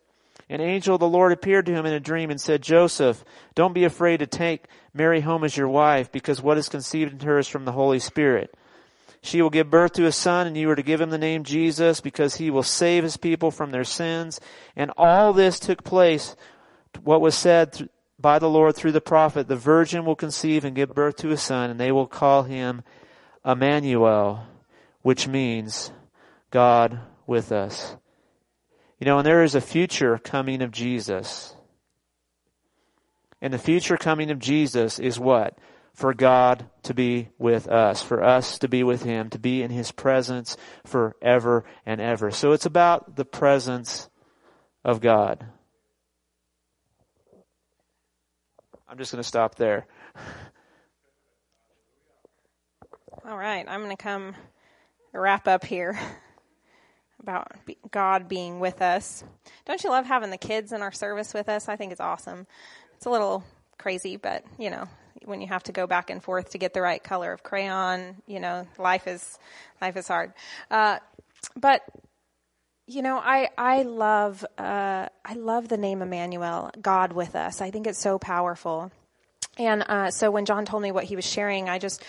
an 0.52 0.62
angel 0.62 0.96
of 0.96 1.00
the 1.00 1.08
Lord 1.08 1.32
appeared 1.32 1.66
to 1.66 1.74
him 1.74 1.86
in 1.86 1.94
a 1.94 2.00
dream 2.00 2.30
and 2.30 2.40
said, 2.40 2.62
Joseph, 2.62 3.24
don't 3.56 3.74
be 3.74 3.86
afraid 3.86 4.18
to 4.18 4.28
take 4.28 4.66
Mary 4.94 5.22
home 5.22 5.44
as 5.44 5.56
your 5.56 5.70
wife, 5.70 6.12
because 6.12 6.42
what 6.42 6.58
is 6.58 6.68
conceived 6.68 7.14
in 7.14 7.20
her 7.22 7.40
is 7.40 7.48
from 7.48 7.64
the 7.66 7.72
Holy 7.72 8.00
Spirit. 8.00 8.54
She 9.22 9.42
will 9.42 9.50
give 9.50 9.70
birth 9.70 9.94
to 9.94 10.06
a 10.06 10.12
son, 10.12 10.48
and 10.48 10.58
you 10.58 10.70
are 10.70 10.76
to 10.76 10.84
give 10.84 11.00
him 11.00 11.10
the 11.10 11.18
name 11.18 11.44
Jesus, 11.44 12.02
because 12.02 12.36
he 12.36 12.50
will 12.50 12.64
save 12.64 13.04
his 13.04 13.18
people 13.18 13.50
from 13.50 13.72
their 13.72 13.84
sins. 13.84 14.42
And 14.76 14.92
all 14.98 15.32
this 15.32 15.60
took 15.60 15.84
place, 15.84 16.36
what 17.04 17.22
was 17.22 17.36
said 17.36 17.90
by 18.20 18.40
the 18.40 18.50
Lord 18.50 18.76
through 18.76 18.92
the 18.92 19.00
prophet, 19.00 19.48
the 19.48 19.56
virgin 19.56 20.06
will 20.06 20.16
conceive 20.16 20.66
and 20.66 20.76
give 20.76 20.94
birth 20.94 21.16
to 21.18 21.32
a 21.32 21.38
son, 21.38 21.70
and 21.70 21.80
they 21.80 21.92
will 21.92 22.08
call 22.08 22.44
him 22.44 22.84
Emmanuel, 23.46 24.46
which 25.02 25.28
means 25.28 25.92
God 26.50 27.00
with 27.26 27.52
us. 27.52 27.96
You 29.02 29.06
know, 29.06 29.18
and 29.18 29.26
there 29.26 29.44
is 29.44 29.56
a 29.56 29.62
future 29.62 30.20
coming 30.20 30.62
of 30.62 30.70
Jesus. 30.70 31.56
And 33.42 33.52
the 33.52 33.58
future 33.58 33.98
coming 33.98 34.30
of 34.30 34.38
Jesus 34.38 35.00
is 35.00 35.20
what? 35.20 35.58
For 35.96 36.14
God 36.14 36.70
to 36.84 36.94
be 36.94 37.30
with 37.40 37.68
us, 37.68 38.04
for 38.04 38.24
us 38.24 38.60
to 38.60 38.68
be 38.68 38.84
with 38.84 39.02
Him, 39.02 39.32
to 39.32 39.40
be 39.40 39.64
in 39.64 39.72
His 39.72 39.92
presence 39.92 40.56
forever 40.86 41.66
and 41.84 42.00
ever. 42.00 42.30
So 42.30 42.52
it's 42.52 42.68
about 42.68 43.16
the 43.16 43.26
presence 43.26 44.08
of 44.86 45.02
God. 45.02 45.44
I'm 48.88 49.00
just 49.00 49.12
going 49.12 49.24
to 49.24 49.28
stop 49.28 49.56
there. 49.56 49.88
All 53.28 53.36
right, 53.36 53.66
I'm 53.68 53.80
going 53.80 53.98
to 53.98 54.04
come 54.04 54.36
wrap 55.12 55.48
up 55.48 55.66
here 55.66 55.98
about 57.22 57.52
God 57.92 58.28
being 58.28 58.60
with 58.60 58.82
us. 58.82 59.24
Don't 59.66 59.84
you 59.84 59.90
love 59.90 60.06
having 60.06 60.30
the 60.30 60.38
kids 60.38 60.72
in 60.72 60.82
our 60.82 60.92
service 60.92 61.34
with 61.34 61.50
us? 61.50 61.70
I 61.70 61.76
think 61.76 61.92
it's 61.92 62.02
awesome. 62.02 62.48
It's 62.96 63.06
a 63.06 63.10
little 63.10 63.44
crazy, 63.78 64.18
but 64.18 64.44
you 64.60 64.70
know, 64.70 64.88
when 65.26 65.42
you 65.42 65.48
have 65.48 65.64
to 65.64 65.72
go 65.72 65.88
back 65.88 66.10
and 66.10 66.22
forth 66.24 66.52
to 66.52 66.58
get 66.58 66.74
the 66.74 66.82
right 66.82 67.04
color 67.04 67.32
of 67.32 67.44
crayon, 67.44 68.16
you 68.28 68.40
know, 68.40 68.68
life 68.78 69.08
is 69.08 69.40
life 69.82 69.98
is 69.98 70.08
hard. 70.08 70.34
Uh, 70.70 71.00
but 71.56 71.82
you 72.88 73.02
know, 73.02 73.18
I 73.18 73.50
I 73.58 73.84
love 73.84 74.46
uh, 74.58 75.08
I 75.24 75.34
love 75.34 75.68
the 75.68 75.78
name 75.78 76.02
Emmanuel, 76.02 76.72
God 76.82 77.14
with 77.14 77.36
us. 77.36 77.62
I 77.62 77.72
think 77.72 77.88
it's 77.88 78.00
so 78.00 78.20
powerful. 78.20 78.92
And 79.58 79.84
uh, 79.88 80.12
so 80.12 80.32
when 80.32 80.46
John 80.46 80.66
told 80.66 80.82
me 80.82 80.92
what 80.92 81.04
he 81.04 81.16
was 81.16 81.26
sharing, 81.26 81.70
I 81.70 81.78
just 81.78 82.04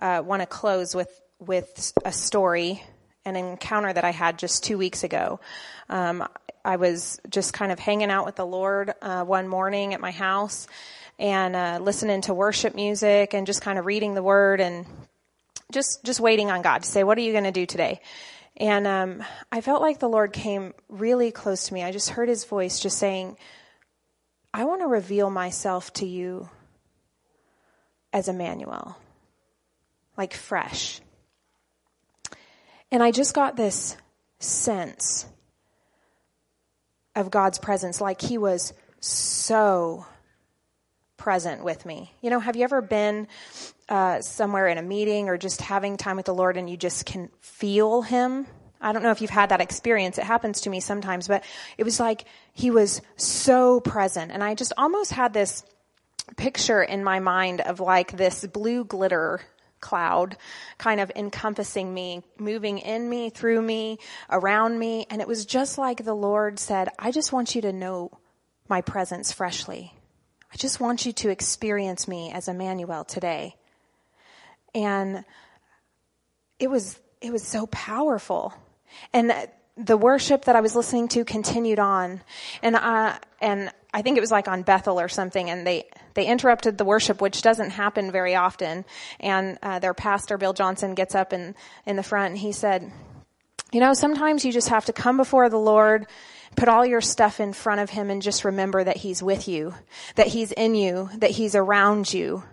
uh, 0.00 0.22
want 0.24 0.42
to 0.42 0.46
close 0.46 0.94
with 0.94 1.20
with 1.38 1.92
a 2.04 2.12
story 2.12 2.82
an 3.26 3.36
encounter 3.36 3.92
that 3.92 4.04
I 4.04 4.12
had 4.12 4.38
just 4.38 4.64
two 4.64 4.78
weeks 4.78 5.04
ago. 5.04 5.40
Um, 5.88 6.26
I 6.64 6.76
was 6.76 7.20
just 7.28 7.52
kind 7.52 7.72
of 7.72 7.78
hanging 7.78 8.10
out 8.10 8.24
with 8.24 8.36
the 8.36 8.46
Lord 8.46 8.94
uh, 9.02 9.24
one 9.24 9.48
morning 9.48 9.94
at 9.94 10.00
my 10.00 10.12
house 10.12 10.66
and 11.18 11.56
uh, 11.56 11.78
listening 11.82 12.22
to 12.22 12.34
worship 12.34 12.74
music 12.74 13.34
and 13.34 13.46
just 13.46 13.62
kind 13.62 13.78
of 13.78 13.86
reading 13.86 14.14
the 14.14 14.22
Word 14.22 14.60
and 14.60 14.86
just 15.72 16.04
just 16.04 16.20
waiting 16.20 16.50
on 16.50 16.62
God 16.62 16.82
to 16.82 16.88
say, 16.88 17.02
"What 17.02 17.18
are 17.18 17.22
you 17.22 17.32
going 17.32 17.44
to 17.44 17.52
do 17.52 17.66
today?" 17.66 18.00
And 18.56 18.86
um, 18.86 19.24
I 19.50 19.60
felt 19.60 19.82
like 19.82 19.98
the 19.98 20.08
Lord 20.08 20.32
came 20.32 20.72
really 20.88 21.30
close 21.30 21.66
to 21.66 21.74
me. 21.74 21.82
I 21.82 21.92
just 21.92 22.10
heard 22.10 22.28
His 22.28 22.44
voice 22.44 22.78
just 22.78 22.98
saying, 22.98 23.36
"I 24.54 24.64
want 24.64 24.82
to 24.82 24.86
reveal 24.86 25.30
myself 25.30 25.92
to 25.94 26.06
you 26.06 26.48
as 28.12 28.28
Emmanuel, 28.28 28.96
like 30.16 30.34
fresh." 30.34 31.00
And 32.96 33.02
I 33.02 33.10
just 33.10 33.34
got 33.34 33.56
this 33.56 33.94
sense 34.38 35.26
of 37.14 37.30
God's 37.30 37.58
presence, 37.58 38.00
like 38.00 38.22
He 38.22 38.38
was 38.38 38.72
so 39.00 40.06
present 41.18 41.62
with 41.62 41.84
me. 41.84 42.14
You 42.22 42.30
know, 42.30 42.40
have 42.40 42.56
you 42.56 42.64
ever 42.64 42.80
been 42.80 43.28
uh, 43.90 44.22
somewhere 44.22 44.68
in 44.68 44.78
a 44.78 44.82
meeting 44.82 45.28
or 45.28 45.36
just 45.36 45.60
having 45.60 45.98
time 45.98 46.16
with 46.16 46.24
the 46.24 46.32
Lord 46.32 46.56
and 46.56 46.70
you 46.70 46.78
just 46.78 47.04
can 47.04 47.28
feel 47.42 48.00
Him? 48.00 48.46
I 48.80 48.94
don't 48.94 49.02
know 49.02 49.10
if 49.10 49.20
you've 49.20 49.28
had 49.28 49.50
that 49.50 49.60
experience. 49.60 50.16
It 50.16 50.24
happens 50.24 50.62
to 50.62 50.70
me 50.70 50.80
sometimes, 50.80 51.28
but 51.28 51.44
it 51.76 51.84
was 51.84 52.00
like 52.00 52.24
He 52.54 52.70
was 52.70 53.02
so 53.16 53.78
present. 53.78 54.32
And 54.32 54.42
I 54.42 54.54
just 54.54 54.72
almost 54.78 55.12
had 55.12 55.34
this 55.34 55.64
picture 56.38 56.82
in 56.82 57.04
my 57.04 57.20
mind 57.20 57.60
of 57.60 57.78
like 57.78 58.16
this 58.16 58.46
blue 58.46 58.86
glitter 58.86 59.42
cloud 59.80 60.36
kind 60.78 61.00
of 61.00 61.10
encompassing 61.14 61.92
me, 61.92 62.22
moving 62.38 62.78
in 62.78 63.08
me, 63.08 63.30
through 63.30 63.62
me, 63.62 63.98
around 64.30 64.78
me. 64.78 65.06
And 65.10 65.20
it 65.20 65.28
was 65.28 65.46
just 65.46 65.78
like 65.78 66.04
the 66.04 66.14
Lord 66.14 66.58
said, 66.58 66.88
I 66.98 67.10
just 67.10 67.32
want 67.32 67.54
you 67.54 67.62
to 67.62 67.72
know 67.72 68.10
my 68.68 68.80
presence 68.80 69.32
freshly. 69.32 69.94
I 70.52 70.56
just 70.56 70.80
want 70.80 71.06
you 71.06 71.12
to 71.12 71.30
experience 71.30 72.08
me 72.08 72.32
as 72.32 72.48
Emmanuel 72.48 73.04
today. 73.04 73.56
And 74.74 75.24
it 76.58 76.68
was, 76.68 76.98
it 77.20 77.32
was 77.32 77.46
so 77.46 77.66
powerful. 77.66 78.54
And 79.12 79.32
the 79.76 79.96
worship 79.96 80.46
that 80.46 80.56
I 80.56 80.60
was 80.60 80.74
listening 80.74 81.08
to 81.08 81.24
continued 81.24 81.78
on. 81.78 82.22
And 82.62 82.76
I, 82.76 83.18
and 83.40 83.70
I 83.96 84.02
think 84.02 84.18
it 84.18 84.20
was 84.20 84.30
like 84.30 84.46
on 84.46 84.62
Bethel 84.62 85.00
or 85.00 85.08
something, 85.08 85.48
and 85.48 85.66
they, 85.66 85.88
they 86.14 86.26
interrupted 86.26 86.76
the 86.76 86.84
worship, 86.84 87.20
which 87.20 87.40
doesn't 87.40 87.70
happen 87.70 88.12
very 88.12 88.34
often. 88.34 88.84
And, 89.18 89.58
uh, 89.62 89.78
their 89.78 89.94
pastor, 89.94 90.36
Bill 90.36 90.52
Johnson, 90.52 90.94
gets 90.94 91.14
up 91.14 91.32
in, 91.32 91.54
in 91.86 91.96
the 91.96 92.02
front 92.02 92.32
and 92.32 92.38
he 92.38 92.52
said, 92.52 92.92
you 93.72 93.80
know, 93.80 93.94
sometimes 93.94 94.44
you 94.44 94.52
just 94.52 94.68
have 94.68 94.84
to 94.84 94.92
come 94.92 95.16
before 95.16 95.48
the 95.48 95.58
Lord 95.58 96.06
Put 96.56 96.70
all 96.70 96.86
your 96.86 97.02
stuff 97.02 97.38
in 97.38 97.52
front 97.52 97.82
of 97.82 97.90
him 97.90 98.08
and 98.08 98.22
just 98.22 98.44
remember 98.44 98.82
that 98.82 98.96
he's 98.96 99.22
with 99.22 99.46
you, 99.46 99.74
that 100.14 100.28
he's 100.28 100.52
in 100.52 100.74
you, 100.74 101.10
that 101.18 101.32
he's 101.32 101.54
around 101.54 102.12
you, 102.12 102.44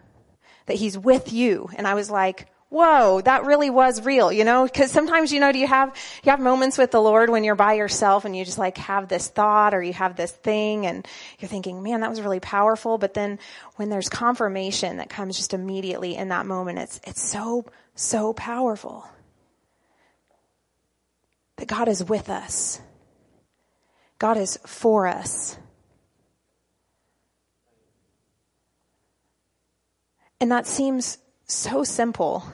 that 0.66 0.76
he's 0.76 0.98
with 0.98 1.32
you. 1.32 1.70
And 1.78 1.88
I 1.88 1.94
was 1.94 2.12
like, 2.12 2.50
whoa, 2.74 3.22
that 3.22 3.46
really 3.46 3.70
was 3.70 4.04
real, 4.04 4.32
you 4.32 4.44
know, 4.44 4.68
cause 4.68 4.92
sometimes, 4.92 5.32
you 5.32 5.40
know, 5.40 5.52
do 5.52 5.60
you 5.60 5.68
have, 5.68 5.96
you 6.24 6.32
have 6.32 6.40
moments 6.40 6.78
with 6.78 6.92
the 6.92 7.00
Lord 7.00 7.30
when 7.30 7.44
you're 7.44 7.56
by 7.56 7.74
yourself 7.74 8.26
and 8.26 8.36
you 8.36 8.44
just 8.44 8.58
like 8.58 8.78
have 8.80 9.08
this 9.08 9.28
thought 9.28 9.74
or 9.74 9.84
you 9.84 9.94
have 9.94 10.16
this 10.16 10.32
thing 10.32 10.86
and 10.86 11.08
you're 11.40 11.50
thinking, 11.50 11.84
man, 11.84 12.02
that 12.02 12.10
was 12.10 12.22
really 12.22 12.40
powerful. 12.40 12.98
But 12.98 13.14
then 13.14 13.38
when 13.76 13.90
there's 13.90 14.10
confirmation 14.10 14.98
that 14.98 15.10
comes 15.10 15.38
just 15.38 15.54
immediately 15.54 16.16
in 16.16 16.30
that 16.30 16.46
moment, 16.46 16.80
it's, 16.80 17.00
it's 17.06 17.22
so, 17.22 17.66
so 17.96 18.34
powerful 18.34 19.08
that 21.58 21.68
God 21.68 21.88
is 21.88 22.04
with 22.04 22.30
us 22.30 22.82
God 24.24 24.38
is 24.38 24.58
for 24.66 25.06
us. 25.06 25.58
And 30.40 30.50
that 30.50 30.66
seems 30.66 31.18
so 31.46 31.84
simple. 31.84 32.46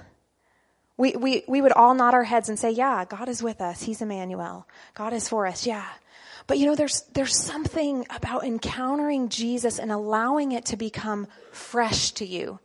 We, 0.99 1.15
we, 1.15 1.43
we 1.47 1.61
would 1.61 1.71
all 1.71 1.93
nod 1.93 2.13
our 2.13 2.25
heads 2.25 2.49
and 2.49 2.59
say, 2.59 2.71
yeah, 2.71 3.05
God 3.05 3.29
is 3.29 3.41
with 3.41 3.61
us. 3.61 3.81
He's 3.81 4.01
Emmanuel. 4.01 4.67
God 4.95 5.13
is 5.13 5.29
for 5.29 5.47
us. 5.47 5.65
Yeah. 5.65 5.87
But 6.45 6.57
you 6.57 6.65
know, 6.65 6.75
there's, 6.75 7.03
there's 7.13 7.41
something 7.41 8.05
about 8.09 8.43
encountering 8.43 9.29
Jesus 9.29 9.79
and 9.79 9.93
allowing 9.93 10.51
it 10.51 10.65
to 10.65 10.75
become 10.75 11.27
fresh 11.53 12.11
to 12.13 12.25
you. 12.25 12.59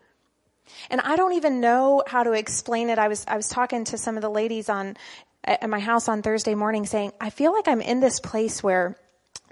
And 0.91 1.01
I 1.01 1.15
don't 1.15 1.35
even 1.35 1.61
know 1.61 2.03
how 2.09 2.25
to 2.25 2.33
explain 2.33 2.89
it. 2.89 2.99
I 2.99 3.07
was, 3.07 3.25
I 3.29 3.37
was 3.37 3.49
talking 3.49 3.85
to 3.85 3.99
some 3.99 4.17
of 4.17 4.23
the 4.23 4.29
ladies 4.29 4.69
on, 4.69 4.97
at 5.45 5.71
my 5.71 5.79
house 5.79 6.09
on 6.09 6.21
Thursday 6.21 6.57
morning 6.57 6.87
saying, 6.87 7.13
I 7.21 7.31
feel 7.31 7.53
like 7.53 7.69
I'm 7.69 7.81
in 7.81 8.01
this 8.01 8.19
place 8.19 8.65
where 8.65 8.99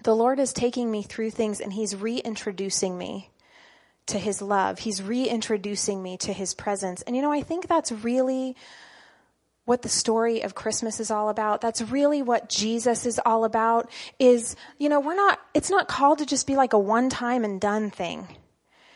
the 0.03 0.17
Lord 0.17 0.41
is 0.41 0.53
taking 0.53 0.91
me 0.91 1.05
through 1.05 1.31
things 1.31 1.61
and 1.61 1.73
He's 1.73 1.95
reintroducing 1.95 2.99
me 2.99 3.31
to 4.07 4.19
His 4.19 4.43
love. 4.43 4.79
He's 4.79 5.03
reintroducing 5.03 6.03
me 6.03 6.17
to 6.19 6.33
His 6.33 6.55
presence. 6.55 7.03
And 7.03 7.17
you 7.17 7.23
know, 7.23 7.33
I 7.33 7.43
think 7.43 7.69
that's 7.69 7.93
really 7.93 8.57
what 9.65 9.83
the 9.83 9.89
story 9.89 10.43
of 10.43 10.55
Christmas 10.55 10.99
is 10.99 11.11
all 11.11 11.29
about. 11.29 11.61
That's 11.61 11.81
really 11.83 12.21
what 12.23 12.49
Jesus 12.49 13.07
is 13.07 13.21
all 13.25 13.45
about 13.45 13.91
is, 14.19 14.57
you 14.79 14.89
know, 14.89 15.01
we're 15.01 15.15
not, 15.15 15.39
it's 15.55 15.71
not 15.71 15.87
called 15.87 16.19
to 16.19 16.27
just 16.27 16.47
be 16.47 16.57
like 16.57 16.73
a 16.73 16.79
one 16.79 17.09
time 17.09 17.45
and 17.45 17.61
done 17.61 17.91
thing. 17.91 18.27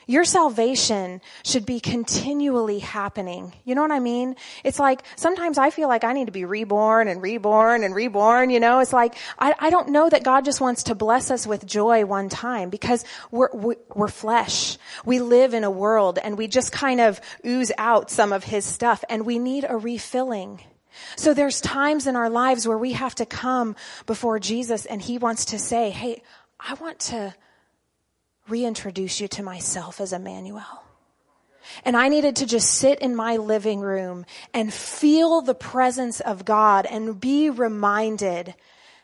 Your 0.09 0.25
salvation 0.25 1.21
should 1.45 1.67
be 1.67 1.81
continually 1.81 2.79
happening. 2.79 3.53
You 3.65 3.75
know 3.75 3.83
what 3.83 3.91
I 3.91 3.99
mean? 3.99 4.37
It's 4.63 4.79
like 4.79 5.03
sometimes 5.17 5.59
I 5.59 5.71
feel 5.71 5.89
like 5.89 6.05
I 6.05 6.13
need 6.13 6.27
to 6.27 6.33
be 6.33 6.45
reborn 6.45 7.09
and 7.09 7.21
reborn 7.21 7.83
and 7.83 7.93
reborn. 7.93 8.51
You 8.51 8.61
know, 8.61 8.79
it's 8.79 8.93
like 8.93 9.17
I, 9.37 9.55
I 9.59 9.71
don't 9.71 9.89
know 9.89 10.09
that 10.09 10.23
God 10.23 10.45
just 10.45 10.61
wants 10.61 10.85
to 10.85 10.95
bless 10.95 11.33
us 11.33 11.45
with 11.45 11.67
joy 11.67 12.05
one 12.05 12.29
time 12.29 12.71
because 12.71 13.05
we're 13.33 13.51
we're 13.53 14.07
flesh. 14.07 14.79
We 15.05 15.19
live 15.19 15.55
in 15.55 15.65
a 15.65 15.71
world 15.73 16.21
and 16.23 16.39
we 16.39 16.47
just 16.47 16.71
kind 16.71 17.01
of 17.01 17.21
ooze 17.45 17.73
out 17.77 18.09
some 18.09 18.33
of 18.33 18.45
His 18.45 18.65
stuff, 18.65 19.03
and 19.09 19.27
we 19.27 19.41
need 19.41 19.67
a 19.69 19.77
refilling. 19.77 20.61
So 21.17 21.35
there's 21.35 21.61
times 21.61 22.07
in 22.07 22.15
our 22.15 22.31
lives 22.31 22.67
where 22.67 22.79
we 22.79 22.93
have 22.93 23.17
to 23.17 23.27
come 23.27 23.75
before 24.07 24.39
Jesus, 24.39 24.87
and 24.87 25.03
He 25.03 25.19
wants 25.19 25.47
to 25.47 25.59
say, 25.59 25.91
"Hey, 25.91 26.23
I 26.61 26.75
want 26.75 27.01
to." 27.01 27.35
Reintroduce 28.49 29.21
you 29.21 29.29
to 29.29 29.43
myself 29.43 30.01
as 30.01 30.13
Emmanuel. 30.13 30.85
And 31.85 31.97
I 31.97 32.09
needed 32.09 32.37
to 32.37 32.47
just 32.47 32.71
sit 32.71 33.01
in 33.01 33.17
my 33.17 33.37
living 33.37 33.81
room 33.81 34.25
and 34.55 34.73
feel 34.73 35.41
the 35.41 35.55
presence 35.55 36.21
of 36.21 36.45
God 36.45 36.87
and 36.87 37.21
be 37.21 37.51
reminded 37.51 38.55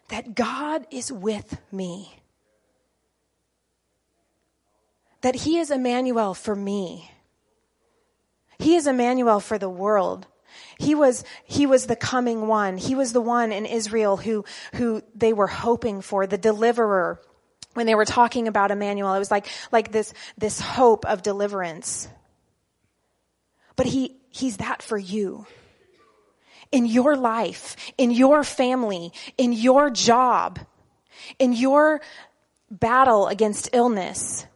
that 0.09 0.35
God 0.35 0.87
is 0.91 1.11
with 1.11 1.59
me. 1.73 2.19
That 5.23 5.35
He 5.35 5.59
is 5.59 5.71
Emmanuel 5.71 6.35
for 6.35 6.55
me. 6.55 7.11
He 8.59 8.77
is 8.77 8.87
Emmanuel 8.87 9.41
for 9.41 9.59
the 9.59 9.71
world. 9.71 10.27
He 10.79 10.95
was, 10.95 11.25
he 11.45 11.67
was 11.67 11.87
the 11.87 11.97
coming 11.97 12.47
one. 12.47 12.77
He 12.77 12.95
was 12.95 13.13
the 13.13 13.21
one 13.21 13.53
in 13.53 13.67
Israel 13.67 14.17
who, 14.17 14.45
who 14.75 15.03
they 15.15 15.33
were 15.33 15.47
hoping 15.47 16.01
for, 16.01 16.27
the 16.27 16.39
deliverer 16.39 17.21
when 17.75 17.87
they 17.87 17.95
were 17.95 18.05
talking 18.05 18.49
about 18.49 18.71
Emmanuel, 18.71 19.15
it 19.15 19.19
was 19.19 19.31
like, 19.31 19.47
like 19.71 19.93
this, 19.93 20.13
this 20.39 20.61
hope 20.61 21.05
of 21.07 21.23
deliverance. 21.23 22.09
But 23.77 23.87
he, 23.87 24.17
he's 24.31 24.59
that 24.59 24.83
for 24.83 24.99
you. 24.99 25.47
In 26.71 26.87
your 26.87 27.17
life, 27.17 27.77
in 27.99 28.11
your 28.11 28.45
family, 28.45 29.13
in 29.37 29.53
your 29.53 29.91
job, 29.91 30.59
in 31.39 31.53
your 31.53 32.01
battle 32.71 33.27
against 33.29 33.71
illness. 33.73 34.47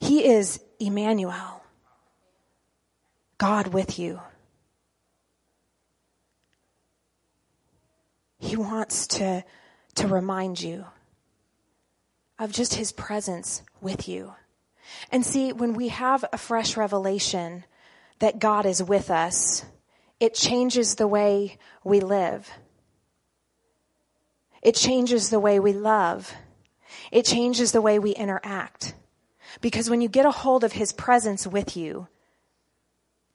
He 0.00 0.26
is 0.26 0.60
Emmanuel. 0.80 1.62
God 3.38 3.68
with 3.68 3.98
you. 3.98 4.20
He 8.38 8.56
wants 8.56 9.06
to, 9.08 9.44
to 9.94 10.08
remind 10.08 10.60
you 10.60 10.84
of 12.42 12.50
just 12.50 12.74
his 12.74 12.90
presence 12.90 13.62
with 13.80 14.08
you. 14.08 14.34
And 15.12 15.24
see, 15.24 15.52
when 15.52 15.74
we 15.74 15.88
have 15.88 16.24
a 16.32 16.36
fresh 16.36 16.76
revelation 16.76 17.64
that 18.18 18.40
God 18.40 18.66
is 18.66 18.82
with 18.82 19.12
us, 19.12 19.64
it 20.18 20.34
changes 20.34 20.96
the 20.96 21.06
way 21.06 21.56
we 21.84 22.00
live. 22.00 22.50
It 24.60 24.74
changes 24.74 25.30
the 25.30 25.38
way 25.38 25.60
we 25.60 25.72
love. 25.72 26.34
It 27.12 27.26
changes 27.26 27.70
the 27.70 27.80
way 27.80 28.00
we 28.00 28.10
interact. 28.10 28.94
Because 29.60 29.88
when 29.88 30.00
you 30.00 30.08
get 30.08 30.26
a 30.26 30.32
hold 30.32 30.64
of 30.64 30.72
his 30.72 30.92
presence 30.92 31.46
with 31.46 31.76
you, 31.76 32.08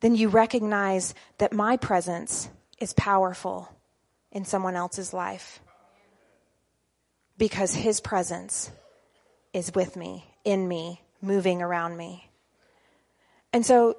then 0.02 0.16
you 0.16 0.28
recognize 0.28 1.14
that 1.38 1.54
my 1.54 1.78
presence 1.78 2.50
is 2.78 2.92
powerful 2.92 3.74
in 4.34 4.44
someone 4.44 4.76
else's 4.76 5.14
life. 5.14 5.62
Because 7.38 7.74
his 7.74 8.02
presence 8.02 8.70
is 9.58 9.74
with 9.74 9.96
me, 9.96 10.24
in 10.44 10.68
me, 10.68 11.02
moving 11.20 11.64
around 11.64 11.98
me. 11.98 12.30
And 13.52 13.66
so, 13.66 13.98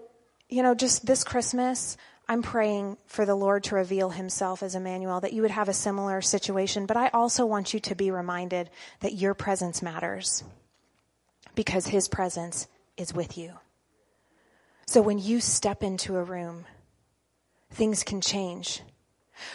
you 0.49 0.63
know, 0.63 0.73
just 0.73 1.05
this 1.05 1.25
Christmas, 1.25 1.97
I'm 2.29 2.43
praying 2.43 2.97
for 3.07 3.27
the 3.27 3.35
Lord 3.35 3.65
to 3.65 3.75
reveal 3.75 4.11
himself 4.11 4.63
as 4.63 4.77
Emmanuel, 4.77 5.21
that 5.21 5.33
you 5.33 5.43
would 5.43 5.51
have 5.51 5.69
a 5.69 5.73
similar 5.73 6.23
situation. 6.23 6.87
But 6.87 6.97
I 6.97 7.09
also 7.09 7.45
want 7.45 7.75
you 7.75 7.81
to 7.81 7.97
be 7.97 8.13
reminded 8.13 8.71
that 9.01 9.15
your 9.15 9.35
presence 9.35 9.83
matters 9.83 10.45
because 11.57 11.89
his 11.89 12.07
presence 12.07 12.69
is 12.97 13.13
with 13.13 13.37
you. 13.37 13.55
So 14.87 15.03
when 15.03 15.19
you 15.19 15.41
step 15.41 15.83
into 15.83 16.17
a 16.17 16.23
room, 16.23 16.67
things 17.73 18.05
can 18.05 18.21
change. 18.21 18.81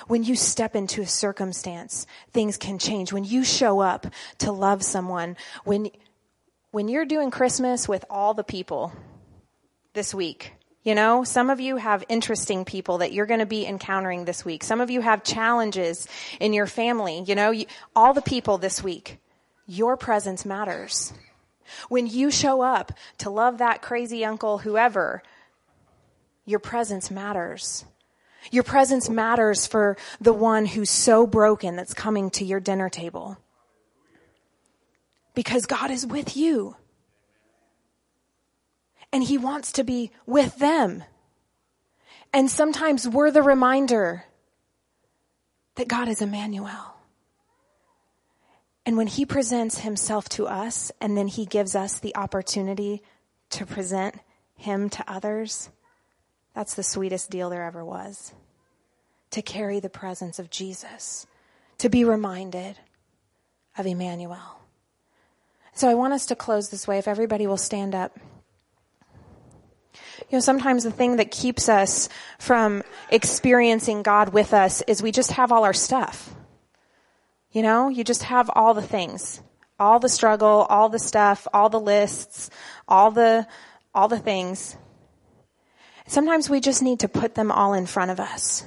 When 0.08 0.24
you 0.24 0.36
step 0.36 0.76
into 0.76 1.02
a 1.02 1.08
circumstance, 1.08 2.06
things 2.32 2.58
can 2.58 2.80
change. 2.80 3.14
When 3.14 3.24
you 3.24 3.44
show 3.44 3.80
up 3.80 4.08
to 4.40 4.52
love 4.52 4.84
someone, 4.84 5.38
when, 5.64 5.90
when 6.72 6.88
you're 6.88 7.06
doing 7.06 7.32
Christmas 7.32 7.88
with 7.88 8.06
all 8.10 8.34
the 8.34 8.44
people 8.44 8.94
this 9.94 10.14
week, 10.14 10.54
you 10.84 10.96
know, 10.96 11.24
some 11.24 11.50
of 11.50 11.62
you 11.62 11.78
have 11.78 12.04
interesting 12.10 12.66
people 12.66 12.98
that 12.98 13.14
you're 13.14 13.26
going 13.26 13.40
to 13.40 13.46
be 13.46 13.66
encountering 13.66 14.26
this 14.26 14.44
week. 14.44 14.64
Some 14.64 14.82
of 14.82 14.90
you 14.90 15.00
have 15.00 15.24
challenges 15.24 16.08
in 16.42 16.52
your 16.52 16.68
family, 16.68 17.24
you 17.26 17.36
know, 17.36 17.52
you, 17.52 17.68
all 17.96 18.14
the 18.14 18.22
people 18.22 18.58
this 18.58 18.84
week. 18.84 19.20
Your 19.66 19.96
presence 19.96 20.46
matters. 20.46 21.14
When 21.88 22.06
you 22.06 22.32
show 22.32 22.62
up 22.62 22.92
to 23.20 23.30
love 23.30 23.60
that 23.60 23.82
crazy 23.82 24.26
uncle, 24.26 24.58
whoever, 24.58 25.24
your 26.46 26.60
presence 26.60 27.10
matters. 27.10 27.86
Your 28.52 28.64
presence 28.64 29.10
matters 29.10 29.66
for 29.66 29.98
the 30.20 30.34
one 30.34 30.66
who's 30.66 30.90
so 30.90 31.26
broken 31.26 31.76
that's 31.76 31.94
coming 31.94 32.30
to 32.32 32.46
your 32.46 32.60
dinner 32.60 32.90
table. 32.90 33.38
Because 35.34 35.66
God 35.66 35.92
is 35.92 36.06
with 36.06 36.38
you. 36.38 36.76
And 39.12 39.24
He 39.24 39.38
wants 39.38 39.72
to 39.74 39.84
be 39.84 40.12
with 40.26 40.58
them. 40.58 41.04
And 42.34 42.50
sometimes 42.50 43.08
we're 43.08 43.32
the 43.32 43.44
reminder 43.44 44.26
that 45.76 45.88
God 45.88 46.08
is 46.08 46.22
Emmanuel. 46.22 46.96
And 48.86 48.98
when 48.98 49.08
He 49.08 49.26
presents 49.26 49.80
Himself 49.80 50.28
to 50.30 50.48
us 50.48 50.92
and 51.00 51.18
then 51.18 51.28
He 51.28 51.46
gives 51.46 51.76
us 51.76 52.00
the 52.00 52.16
opportunity 52.16 53.02
to 53.52 53.66
present 53.66 54.16
Him 54.56 54.90
to 54.90 55.12
others, 55.12 55.70
that's 56.56 56.76
the 56.76 56.84
sweetest 56.84 57.30
deal 57.30 57.50
there 57.50 57.64
ever 57.64 57.84
was. 57.84 58.34
To 59.32 59.42
carry 59.42 59.80
the 59.80 59.90
presence 59.90 60.38
of 60.38 60.50
Jesus, 60.50 61.26
to 61.80 61.90
be 61.90 62.04
reminded 62.04 62.78
of 63.78 63.86
Emmanuel. 63.88 64.62
So 65.74 65.90
I 65.90 65.96
want 65.96 66.14
us 66.14 66.28
to 66.28 66.36
close 66.36 66.70
this 66.70 66.88
way. 66.88 67.00
If 67.00 67.08
everybody 67.08 67.48
will 67.48 67.58
stand 67.58 67.96
up. 67.96 68.18
You 70.30 70.38
know, 70.38 70.40
sometimes 70.40 70.84
the 70.84 70.92
thing 70.92 71.18
that 71.18 71.32
keeps 71.32 71.68
us 71.68 72.10
from 72.38 72.84
experiencing 73.10 74.04
God 74.04 74.30
with 74.30 74.54
us 74.54 74.82
is 74.84 75.02
we 75.02 75.12
just 75.12 75.32
have 75.32 75.52
all 75.52 75.64
our 75.64 75.74
stuff. 75.74 76.34
You 77.52 77.62
know, 77.62 77.90
you 77.90 78.04
just 78.04 78.24
have 78.24 78.50
all 78.54 78.74
the 78.74 78.82
things, 78.82 79.42
all 79.80 80.00
the 80.00 80.10
struggle, 80.10 80.66
all 80.70 80.90
the 80.90 81.00
stuff, 81.00 81.48
all 81.54 81.70
the 81.70 81.80
lists, 81.80 82.50
all 82.88 83.12
the, 83.12 83.48
all 83.94 84.08
the 84.08 84.20
things. 84.20 84.76
Sometimes 86.08 86.50
we 86.50 86.60
just 86.60 86.82
need 86.82 87.00
to 87.00 87.08
put 87.08 87.36
them 87.36 87.52
all 87.52 87.74
in 87.74 87.86
front 87.86 88.12
of 88.12 88.20
us. 88.20 88.66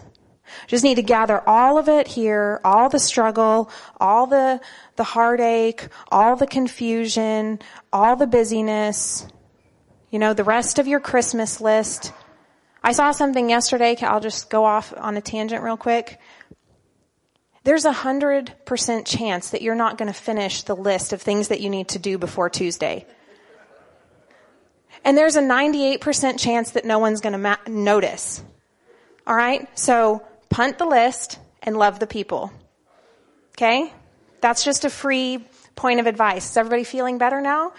Just 0.67 0.85
need 0.85 0.95
to 0.95 1.03
gather 1.03 1.47
all 1.49 1.77
of 1.79 1.89
it 1.89 2.07
here, 2.07 2.61
all 2.65 2.89
the 2.89 2.99
struggle, 2.99 3.71
all 4.01 4.27
the, 4.27 4.61
the 4.97 5.05
heartache, 5.05 5.89
all 6.11 6.37
the 6.37 6.47
confusion, 6.47 7.59
all 7.93 8.17
the 8.17 8.27
busyness, 8.27 9.27
you 10.11 10.19
know, 10.19 10.35
the 10.35 10.45
rest 10.45 10.79
of 10.79 10.87
your 10.87 11.01
Christmas 11.01 11.61
list. 11.61 12.13
I 12.83 12.93
saw 12.93 13.11
something 13.11 13.51
yesterday. 13.51 13.97
I'll 14.01 14.21
just 14.21 14.49
go 14.49 14.65
off 14.65 14.95
on 14.97 15.17
a 15.17 15.21
tangent 15.21 15.63
real 15.63 15.77
quick. 15.77 16.21
There's 17.65 17.85
a 17.85 17.93
hundred 17.93 18.55
percent 18.65 19.07
chance 19.07 19.51
that 19.51 19.61
you're 19.61 19.75
not 19.75 19.99
going 19.99 20.07
to 20.07 20.19
finish 20.19 20.63
the 20.63 20.77
list 20.77 21.13
of 21.13 21.21
things 21.21 21.49
that 21.49 21.61
you 21.61 21.69
need 21.69 21.89
to 21.89 21.99
do 21.99 22.17
before 22.17 22.49
Tuesday. 22.49 23.05
And 25.07 25.17
there's 25.17 25.37
a 25.37 25.41
98% 25.41 26.37
chance 26.37 26.73
that 26.73 26.85
no 26.85 26.99
one's 26.99 27.21
going 27.21 27.35
to 27.35 27.39
ma- 27.39 27.57
notice. 27.69 28.43
All 29.25 29.37
right? 29.37 29.69
So 29.79 30.27
punt 30.51 30.79
the 30.79 30.85
list 30.85 31.39
and 31.63 31.77
love 31.77 32.01
the 32.01 32.09
people. 32.09 32.51
Okay? 33.53 33.93
That's 34.41 34.65
just 34.65 34.85
a 34.85 34.91
free 34.91 35.47
point 35.77 36.01
of 36.01 36.09
advice. 36.09 36.51
Is 36.51 36.57
everybody 36.57 36.83
feeling 36.83 37.19
better 37.19 37.41
now? 37.41 37.73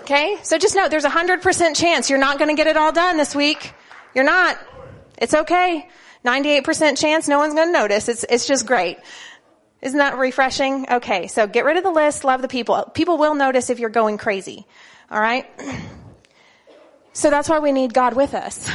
Okay? 0.00 0.36
So 0.42 0.58
just 0.58 0.76
know 0.76 0.86
there's 0.86 1.06
a 1.06 1.10
100% 1.10 1.76
chance 1.76 2.10
you're 2.10 2.18
not 2.18 2.38
going 2.38 2.54
to 2.54 2.56
get 2.56 2.66
it 2.66 2.76
all 2.76 2.92
done 2.92 3.16
this 3.16 3.34
week. 3.34 3.72
You're 4.14 4.24
not. 4.24 4.58
It's 5.16 5.32
okay. 5.32 5.88
98% 6.26 7.00
chance 7.00 7.26
no 7.26 7.38
one's 7.38 7.54
going 7.54 7.68
to 7.68 7.72
notice. 7.72 8.10
It's, 8.10 8.26
it's 8.28 8.46
just 8.46 8.66
great. 8.66 8.98
Isn't 9.80 9.98
that 9.98 10.18
refreshing? 10.18 10.86
Okay, 10.90 11.26
so 11.28 11.46
get 11.46 11.64
rid 11.64 11.78
of 11.78 11.84
the 11.84 11.90
list, 11.90 12.22
love 12.22 12.42
the 12.42 12.48
people. 12.48 12.84
People 12.92 13.16
will 13.16 13.34
notice 13.34 13.70
if 13.70 13.78
you're 13.78 13.88
going 13.88 14.18
crazy. 14.18 14.66
All 15.10 15.18
right? 15.18 15.46
So 17.12 17.30
that's 17.30 17.48
why 17.48 17.58
we 17.58 17.72
need 17.72 17.92
God 17.92 18.14
with 18.14 18.34
us. 18.34 18.68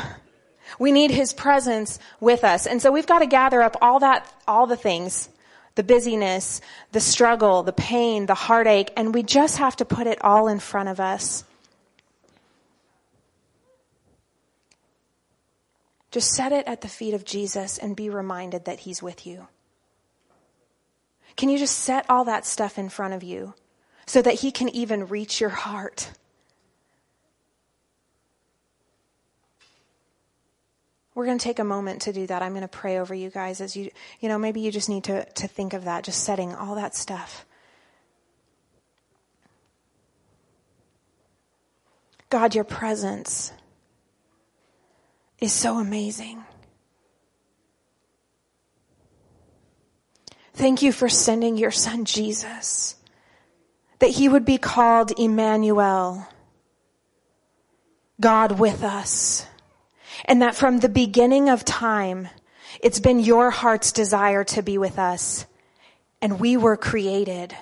We 0.80 0.92
need 0.92 1.12
His 1.12 1.34
presence 1.34 1.98
with 2.20 2.44
us. 2.44 2.68
And 2.68 2.82
so 2.82 2.92
we've 2.92 3.08
got 3.08 3.20
to 3.20 3.26
gather 3.26 3.62
up 3.62 3.78
all 3.82 4.00
that, 4.00 4.32
all 4.48 4.68
the 4.68 4.76
things, 4.76 5.30
the 5.76 5.84
busyness, 5.84 6.62
the 6.92 7.00
struggle, 7.00 7.64
the 7.64 7.74
pain, 7.74 8.26
the 8.26 8.36
heartache, 8.36 8.92
and 8.96 9.14
we 9.14 9.24
just 9.24 9.58
have 9.58 9.76
to 9.78 9.86
put 9.86 10.08
it 10.08 10.24
all 10.24 10.48
in 10.48 10.60
front 10.60 10.90
of 10.90 11.00
us. 11.00 11.44
Just 16.12 16.34
set 16.34 16.52
it 16.52 16.68
at 16.68 16.82
the 16.82 16.88
feet 16.88 17.14
of 17.14 17.26
Jesus 17.26 17.78
and 17.78 17.96
be 17.96 18.10
reminded 18.10 18.66
that 18.66 18.80
He's 18.82 19.02
with 19.02 19.26
you. 19.26 19.48
Can 21.36 21.50
you 21.50 21.58
just 21.58 21.78
set 21.78 22.06
all 22.10 22.26
that 22.26 22.46
stuff 22.46 22.78
in 22.78 22.90
front 22.90 23.14
of 23.14 23.24
you 23.24 23.54
so 24.06 24.22
that 24.22 24.36
He 24.36 24.52
can 24.52 24.70
even 24.70 25.08
reach 25.08 25.40
your 25.40 25.50
heart? 25.50 26.12
We're 31.18 31.26
going 31.26 31.40
to 31.40 31.44
take 31.44 31.58
a 31.58 31.64
moment 31.64 32.04
to 32.04 32.14
do 32.14 32.28
that. 32.28 32.44
I'm 32.44 32.52
going 32.52 32.62
to 32.62 32.68
pray 32.68 33.00
over 33.00 33.16
you 33.16 33.32
guys 33.32 33.60
as 33.60 33.76
you, 33.76 33.90
you 34.20 34.30
know, 34.30 34.38
maybe 34.38 34.62
you 34.62 34.70
just 34.70 34.88
need 34.88 35.06
to, 35.06 35.26
to 35.26 35.48
think 35.48 35.74
of 35.74 35.86
that, 35.86 36.04
just 36.04 36.24
setting 36.24 36.54
all 36.54 36.76
that 36.76 36.94
stuff. 36.94 37.44
God, 42.30 42.54
your 42.54 42.66
presence 42.66 43.52
is 45.40 45.52
so 45.52 45.80
amazing. 45.80 46.44
Thank 50.54 50.84
you 50.84 50.92
for 50.92 51.10
sending 51.10 51.58
your 51.58 51.72
son 51.72 52.06
Jesus, 52.06 52.96
that 53.98 54.12
he 54.12 54.30
would 54.30 54.46
be 54.46 54.60
called 54.60 55.20
Emmanuel, 55.20 56.28
God 58.22 58.60
with 58.60 58.84
us, 58.84 59.48
and 60.26 60.42
that 60.42 60.56
from 60.56 60.80
the 60.80 60.90
beginning 60.90 61.50
of 61.50 61.66
time, 61.66 62.28
it's 62.82 63.00
been 63.00 63.20
your 63.20 63.50
heart's 63.50 63.92
desire 63.92 64.44
to 64.46 64.62
be 64.62 64.78
with 64.78 65.00
us, 65.00 65.46
and 66.22 66.40
we 66.40 66.58
were 66.58 66.78
created 66.78 67.56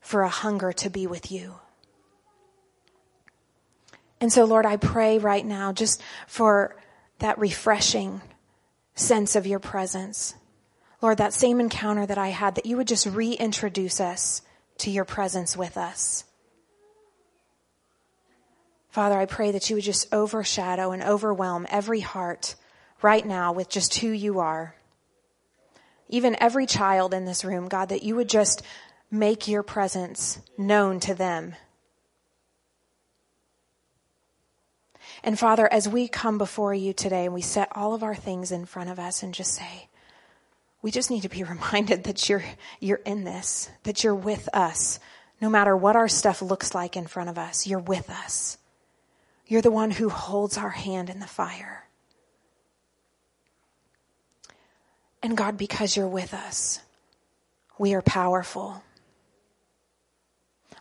for 0.00 0.22
a 0.22 0.28
hunger 0.28 0.72
to 0.72 0.90
be 0.90 1.06
with 1.06 1.32
you. 1.32 1.54
And 4.20 4.32
so, 4.32 4.44
Lord, 4.44 4.64
I 4.66 4.76
pray 4.76 5.18
right 5.18 5.44
now 5.44 5.72
just 5.72 6.02
for 6.26 6.76
that 7.18 7.38
refreshing 7.38 8.22
sense 8.94 9.36
of 9.36 9.46
your 9.46 9.58
presence. 9.58 10.34
Lord, 11.02 11.18
that 11.18 11.34
same 11.34 11.60
encounter 11.60 12.06
that 12.06 12.18
I 12.18 12.28
had, 12.28 12.54
that 12.54 12.66
you 12.66 12.76
would 12.76 12.88
just 12.88 13.06
reintroduce 13.06 14.00
us 14.00 14.42
to 14.78 14.90
your 14.90 15.04
presence 15.04 15.56
with 15.56 15.76
us. 15.76 16.24
Father, 18.96 19.18
I 19.18 19.26
pray 19.26 19.50
that 19.50 19.68
you 19.68 19.76
would 19.76 19.84
just 19.84 20.10
overshadow 20.10 20.90
and 20.90 21.02
overwhelm 21.02 21.66
every 21.68 22.00
heart 22.00 22.54
right 23.02 23.26
now 23.26 23.52
with 23.52 23.68
just 23.68 23.96
who 23.96 24.08
you 24.08 24.40
are. 24.40 24.74
Even 26.08 26.34
every 26.40 26.64
child 26.64 27.12
in 27.12 27.26
this 27.26 27.44
room, 27.44 27.68
God, 27.68 27.90
that 27.90 28.02
you 28.02 28.16
would 28.16 28.30
just 28.30 28.62
make 29.10 29.48
your 29.48 29.62
presence 29.62 30.40
known 30.56 30.98
to 31.00 31.14
them 31.14 31.56
And 35.22 35.38
Father, 35.38 35.70
as 35.70 35.88
we 35.88 36.08
come 36.08 36.38
before 36.38 36.72
you 36.72 36.92
today 36.92 37.24
and 37.24 37.34
we 37.34 37.42
set 37.42 37.68
all 37.76 37.94
of 37.94 38.02
our 38.02 38.14
things 38.14 38.52
in 38.52 38.64
front 38.64 38.90
of 38.90 38.98
us 38.98 39.22
and 39.22 39.34
just 39.34 39.54
say, 39.54 39.88
we 40.82 40.90
just 40.90 41.10
need 41.10 41.22
to 41.22 41.28
be 41.28 41.42
reminded 41.44 42.04
that 42.04 42.28
you're, 42.28 42.44
you're 42.80 43.02
in 43.04 43.24
this, 43.24 43.68
that 43.82 44.04
you're 44.04 44.14
with 44.14 44.48
us. 44.54 45.00
No 45.40 45.50
matter 45.50 45.76
what 45.76 45.96
our 45.96 46.08
stuff 46.08 46.40
looks 46.40 46.74
like 46.74 46.96
in 46.96 47.06
front 47.06 47.28
of 47.28 47.38
us, 47.38 47.66
you're 47.66 47.78
with 47.78 48.08
us. 48.08 48.56
You're 49.46 49.62
the 49.62 49.70
one 49.70 49.92
who 49.92 50.08
holds 50.08 50.58
our 50.58 50.70
hand 50.70 51.08
in 51.08 51.20
the 51.20 51.26
fire. 51.26 51.84
And 55.22 55.36
God, 55.36 55.56
because 55.56 55.96
you're 55.96 56.08
with 56.08 56.34
us, 56.34 56.80
we 57.78 57.94
are 57.94 58.02
powerful. 58.02 58.82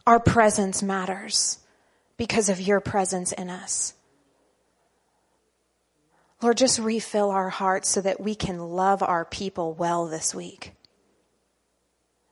Our 0.08 0.20
presence 0.20 0.84
matters 0.84 1.60
because 2.18 2.50
of 2.50 2.62
your 2.62 2.80
presence 2.80 3.32
in 3.32 3.50
us. 3.50 3.94
Lord, 6.42 6.58
just 6.58 6.80
refill 6.80 7.32
our 7.32 7.50
hearts 7.50 7.90
so 7.90 8.02
that 8.02 8.20
we 8.20 8.36
can 8.36 8.60
love 8.60 9.02
our 9.02 9.26
people 9.26 9.74
well 9.74 10.08
this 10.08 10.36
week. 10.36 10.74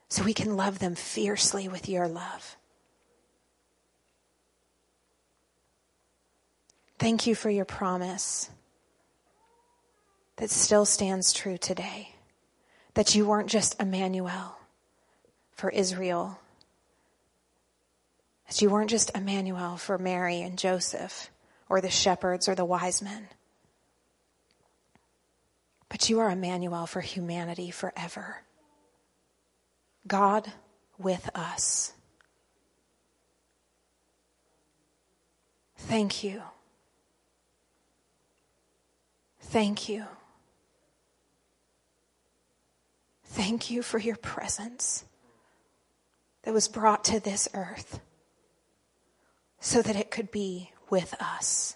So 0.10 0.24
we 0.24 0.34
can 0.34 0.56
love 0.56 0.80
them 0.80 0.93
fiercely 0.93 1.67
with 1.67 1.89
your 1.89 2.08
love. 2.08 2.58
Thank 6.99 7.27
you 7.27 7.36
for 7.36 7.49
your 7.49 7.65
promise 7.65 8.49
that 10.38 10.49
still 10.49 10.86
stands 10.86 11.34
true 11.34 11.58
today. 11.58 12.10
That 12.93 13.15
you 13.15 13.25
weren't 13.25 13.49
just 13.49 13.79
Emmanuel 13.82 14.58
for 15.51 15.69
Israel. 15.69 16.39
That 18.47 18.62
you 18.62 18.69
weren't 18.69 18.89
just 18.89 19.12
Emmanuel 19.15 19.77
for 19.77 19.97
Mary 19.97 20.41
and 20.41 20.58
Joseph 20.58 21.29
or 21.69 21.82
the 21.82 21.89
shepherds 21.89 22.47
or 22.47 22.56
the 22.56 22.65
wise 22.65 23.01
men 23.01 23.27
but 25.93 26.10
you 26.10 26.19
are 26.21 26.32
Emmanuel 26.32 26.88
for 26.88 27.01
humanity 27.01 27.69
forever. 27.69 28.41
God 30.08 30.51
with 30.97 31.29
us. 31.36 31.93
Thank 35.77 36.23
you. 36.23 36.41
Thank 39.54 39.88
you. 39.88 40.06
Thank 43.26 43.70
you 43.70 43.84
for 43.84 44.00
your 44.00 44.16
presence 44.16 45.06
that 46.42 46.56
was 46.56 46.68
brought 46.68 47.04
to 47.04 47.20
this 47.20 47.48
earth 47.54 48.00
so 49.60 49.84
that 49.84 49.96
it 49.96 50.10
could 50.10 50.32
be 50.32 50.72
with 50.89 51.13
us. 51.22 51.76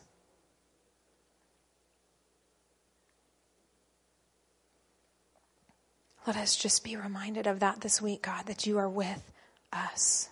Let 6.26 6.36
us 6.36 6.56
just 6.56 6.84
be 6.84 6.96
reminded 6.96 7.46
of 7.46 7.60
that 7.60 7.82
this 7.82 8.02
week, 8.02 8.24
God, 8.24 8.48
that 8.48 8.66
you 8.66 8.80
are 8.80 8.90
with 8.90 9.32
us. 9.72 10.30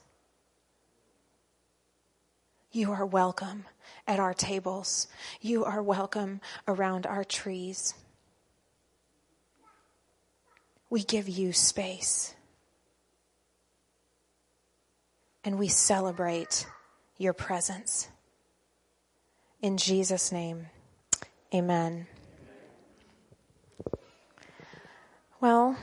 You 2.71 2.91
are 2.91 3.05
welcome 3.05 3.65
at 4.07 4.19
our 4.19 4.33
tables. 4.33 5.07
You 5.41 5.65
are 5.65 5.81
welcome 5.81 6.41
around 6.67 7.05
our 7.05 7.23
trees. 7.23 7.93
We 10.89 11.03
give 11.03 11.27
you 11.27 11.53
space. 11.53 12.33
And 15.43 15.59
we 15.59 15.67
celebrate 15.67 16.65
your 17.17 17.33
presence. 17.33 18.09
In 19.61 19.77
Jesus' 19.77 20.31
name, 20.31 20.67
amen. 21.53 22.07
Well, 25.39 25.77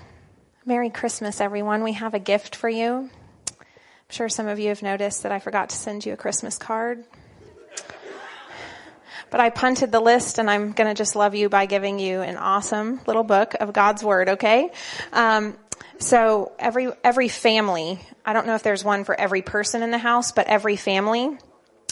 Merry 0.64 0.90
Christmas, 0.90 1.40
everyone. 1.40 1.82
We 1.82 1.92
have 1.92 2.14
a 2.14 2.18
gift 2.18 2.56
for 2.56 2.68
you. 2.68 3.10
I'm 3.50 3.58
sure 4.08 4.28
some 4.28 4.48
of 4.48 4.58
you 4.58 4.68
have 4.68 4.82
noticed 4.82 5.22
that 5.22 5.32
I 5.32 5.38
forgot 5.38 5.70
to 5.70 5.76
send 5.76 6.06
you 6.06 6.12
a 6.12 6.16
Christmas 6.16 6.58
card. 6.58 7.04
But 9.32 9.40
I 9.40 9.48
punted 9.48 9.90
the 9.90 9.98
list 9.98 10.38
and 10.38 10.50
I'm 10.50 10.72
going 10.72 10.88
to 10.88 10.94
just 10.94 11.16
love 11.16 11.34
you 11.34 11.48
by 11.48 11.64
giving 11.64 11.98
you 11.98 12.20
an 12.20 12.36
awesome 12.36 13.00
little 13.06 13.24
book 13.24 13.54
of 13.58 13.72
God's 13.72 14.04
Word, 14.04 14.28
okay? 14.28 14.70
Um, 15.10 15.56
so 15.98 16.52
every, 16.58 16.90
every 17.02 17.28
family, 17.28 17.98
I 18.26 18.34
don't 18.34 18.46
know 18.46 18.56
if 18.56 18.62
there's 18.62 18.84
one 18.84 19.04
for 19.04 19.18
every 19.18 19.40
person 19.40 19.82
in 19.82 19.90
the 19.90 19.96
house, 19.96 20.32
but 20.32 20.48
every 20.48 20.76
family 20.76 21.38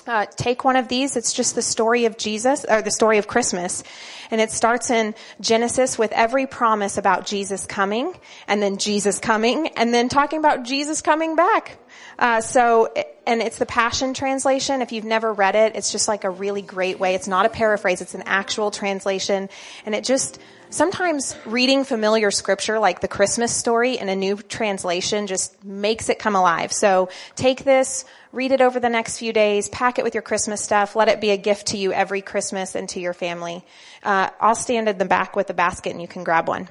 uh, 0.07 0.27
take 0.37 0.65
one 0.65 0.77
of 0.77 0.89
these. 0.89 1.17
It's 1.17 1.33
just 1.33 1.55
the 1.55 1.63
story 1.63 2.05
of 2.05 2.19
Jesus, 2.19 2.67
or 2.69 2.83
the 2.83 2.91
story 2.91 3.19
of 3.19 3.27
Christmas. 3.27 3.83
And 4.31 4.41
it 4.41 4.51
starts 4.51 4.91
in 4.91 5.15
Genesis 5.41 5.99
with 5.99 6.13
every 6.13 6.47
promise 6.47 6.99
about 6.99 7.27
Jesus 7.27 7.65
coming, 7.65 8.13
and 8.49 8.63
then 8.63 8.77
Jesus 8.77 9.19
coming, 9.19 9.69
and 9.77 9.95
then 9.95 10.09
talking 10.09 10.39
about 10.39 10.65
Jesus 10.65 11.01
coming 11.01 11.37
back. 11.37 11.79
Uh, 12.19 12.41
so, 12.41 12.93
and 13.27 13.41
it's 13.41 13.59
the 13.59 13.67
Passion 13.67 14.15
Translation. 14.15 14.83
If 14.83 14.93
you've 14.93 15.05
never 15.05 15.33
read 15.33 15.55
it, 15.55 15.77
it's 15.77 15.93
just 15.93 16.09
like 16.09 16.25
a 16.25 16.31
really 16.31 16.63
great 16.63 16.99
way. 16.99 17.15
It's 17.15 17.29
not 17.29 17.47
a 17.47 17.49
paraphrase, 17.49 18.01
it's 18.01 18.15
an 18.15 18.25
actual 18.27 18.71
translation. 18.71 19.49
And 19.87 19.95
it 19.95 20.05
just, 20.05 20.39
sometimes 20.71 21.37
reading 21.45 21.85
familiar 21.85 22.31
scripture 22.31 22.79
like 22.79 23.01
the 23.01 23.09
Christmas 23.09 23.55
story 23.55 23.99
in 23.99 24.09
a 24.09 24.17
new 24.17 24.37
translation 24.37 25.27
just 25.27 25.65
makes 25.65 26.09
it 26.09 26.19
come 26.19 26.37
alive. 26.37 26.73
So 26.73 27.09
take 27.37 27.65
this, 27.65 28.05
read 28.33 28.53
it 28.53 28.61
over 28.61 28.81
the 28.81 28.89
next 28.89 29.19
few 29.19 29.33
days, 29.33 29.69
pack 29.69 29.99
it 29.99 30.05
with 30.05 30.15
your 30.15 30.23
Christmas 30.23 30.61
stuff, 30.61 30.95
let 30.95 31.09
it 31.09 31.21
be 31.21 31.31
a 31.31 31.37
gift 31.37 31.69
to 31.69 31.77
you 31.77 31.93
every 31.93 32.23
Christmas 32.23 32.75
and 32.75 32.89
to 32.91 33.01
your 33.01 33.15
family. 33.15 33.65
Uh, 34.03 34.31
I'll 34.41 34.55
stand 34.55 34.89
in 34.89 34.99
the 34.99 35.05
back 35.05 35.37
with 35.37 35.51
a 35.51 35.55
basket 35.55 35.91
and 35.91 36.01
you 36.01 36.09
can 36.09 36.25
grab 36.25 36.49
one. 36.49 36.69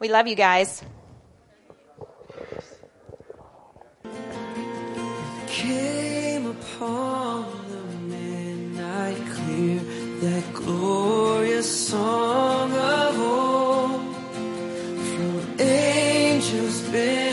We 0.00 0.08
love 0.08 0.26
you 0.28 0.36
guys. 0.36 0.82
Came 5.58 6.46
upon 6.46 7.46
the 7.68 7.82
midnight 8.14 9.20
clear, 9.34 9.80
that 10.20 10.44
glorious 10.54 11.88
song 11.88 12.70
of 12.72 13.18
old, 13.18 14.00
from 15.10 15.60
angels. 15.60 16.80
Been 16.92 17.27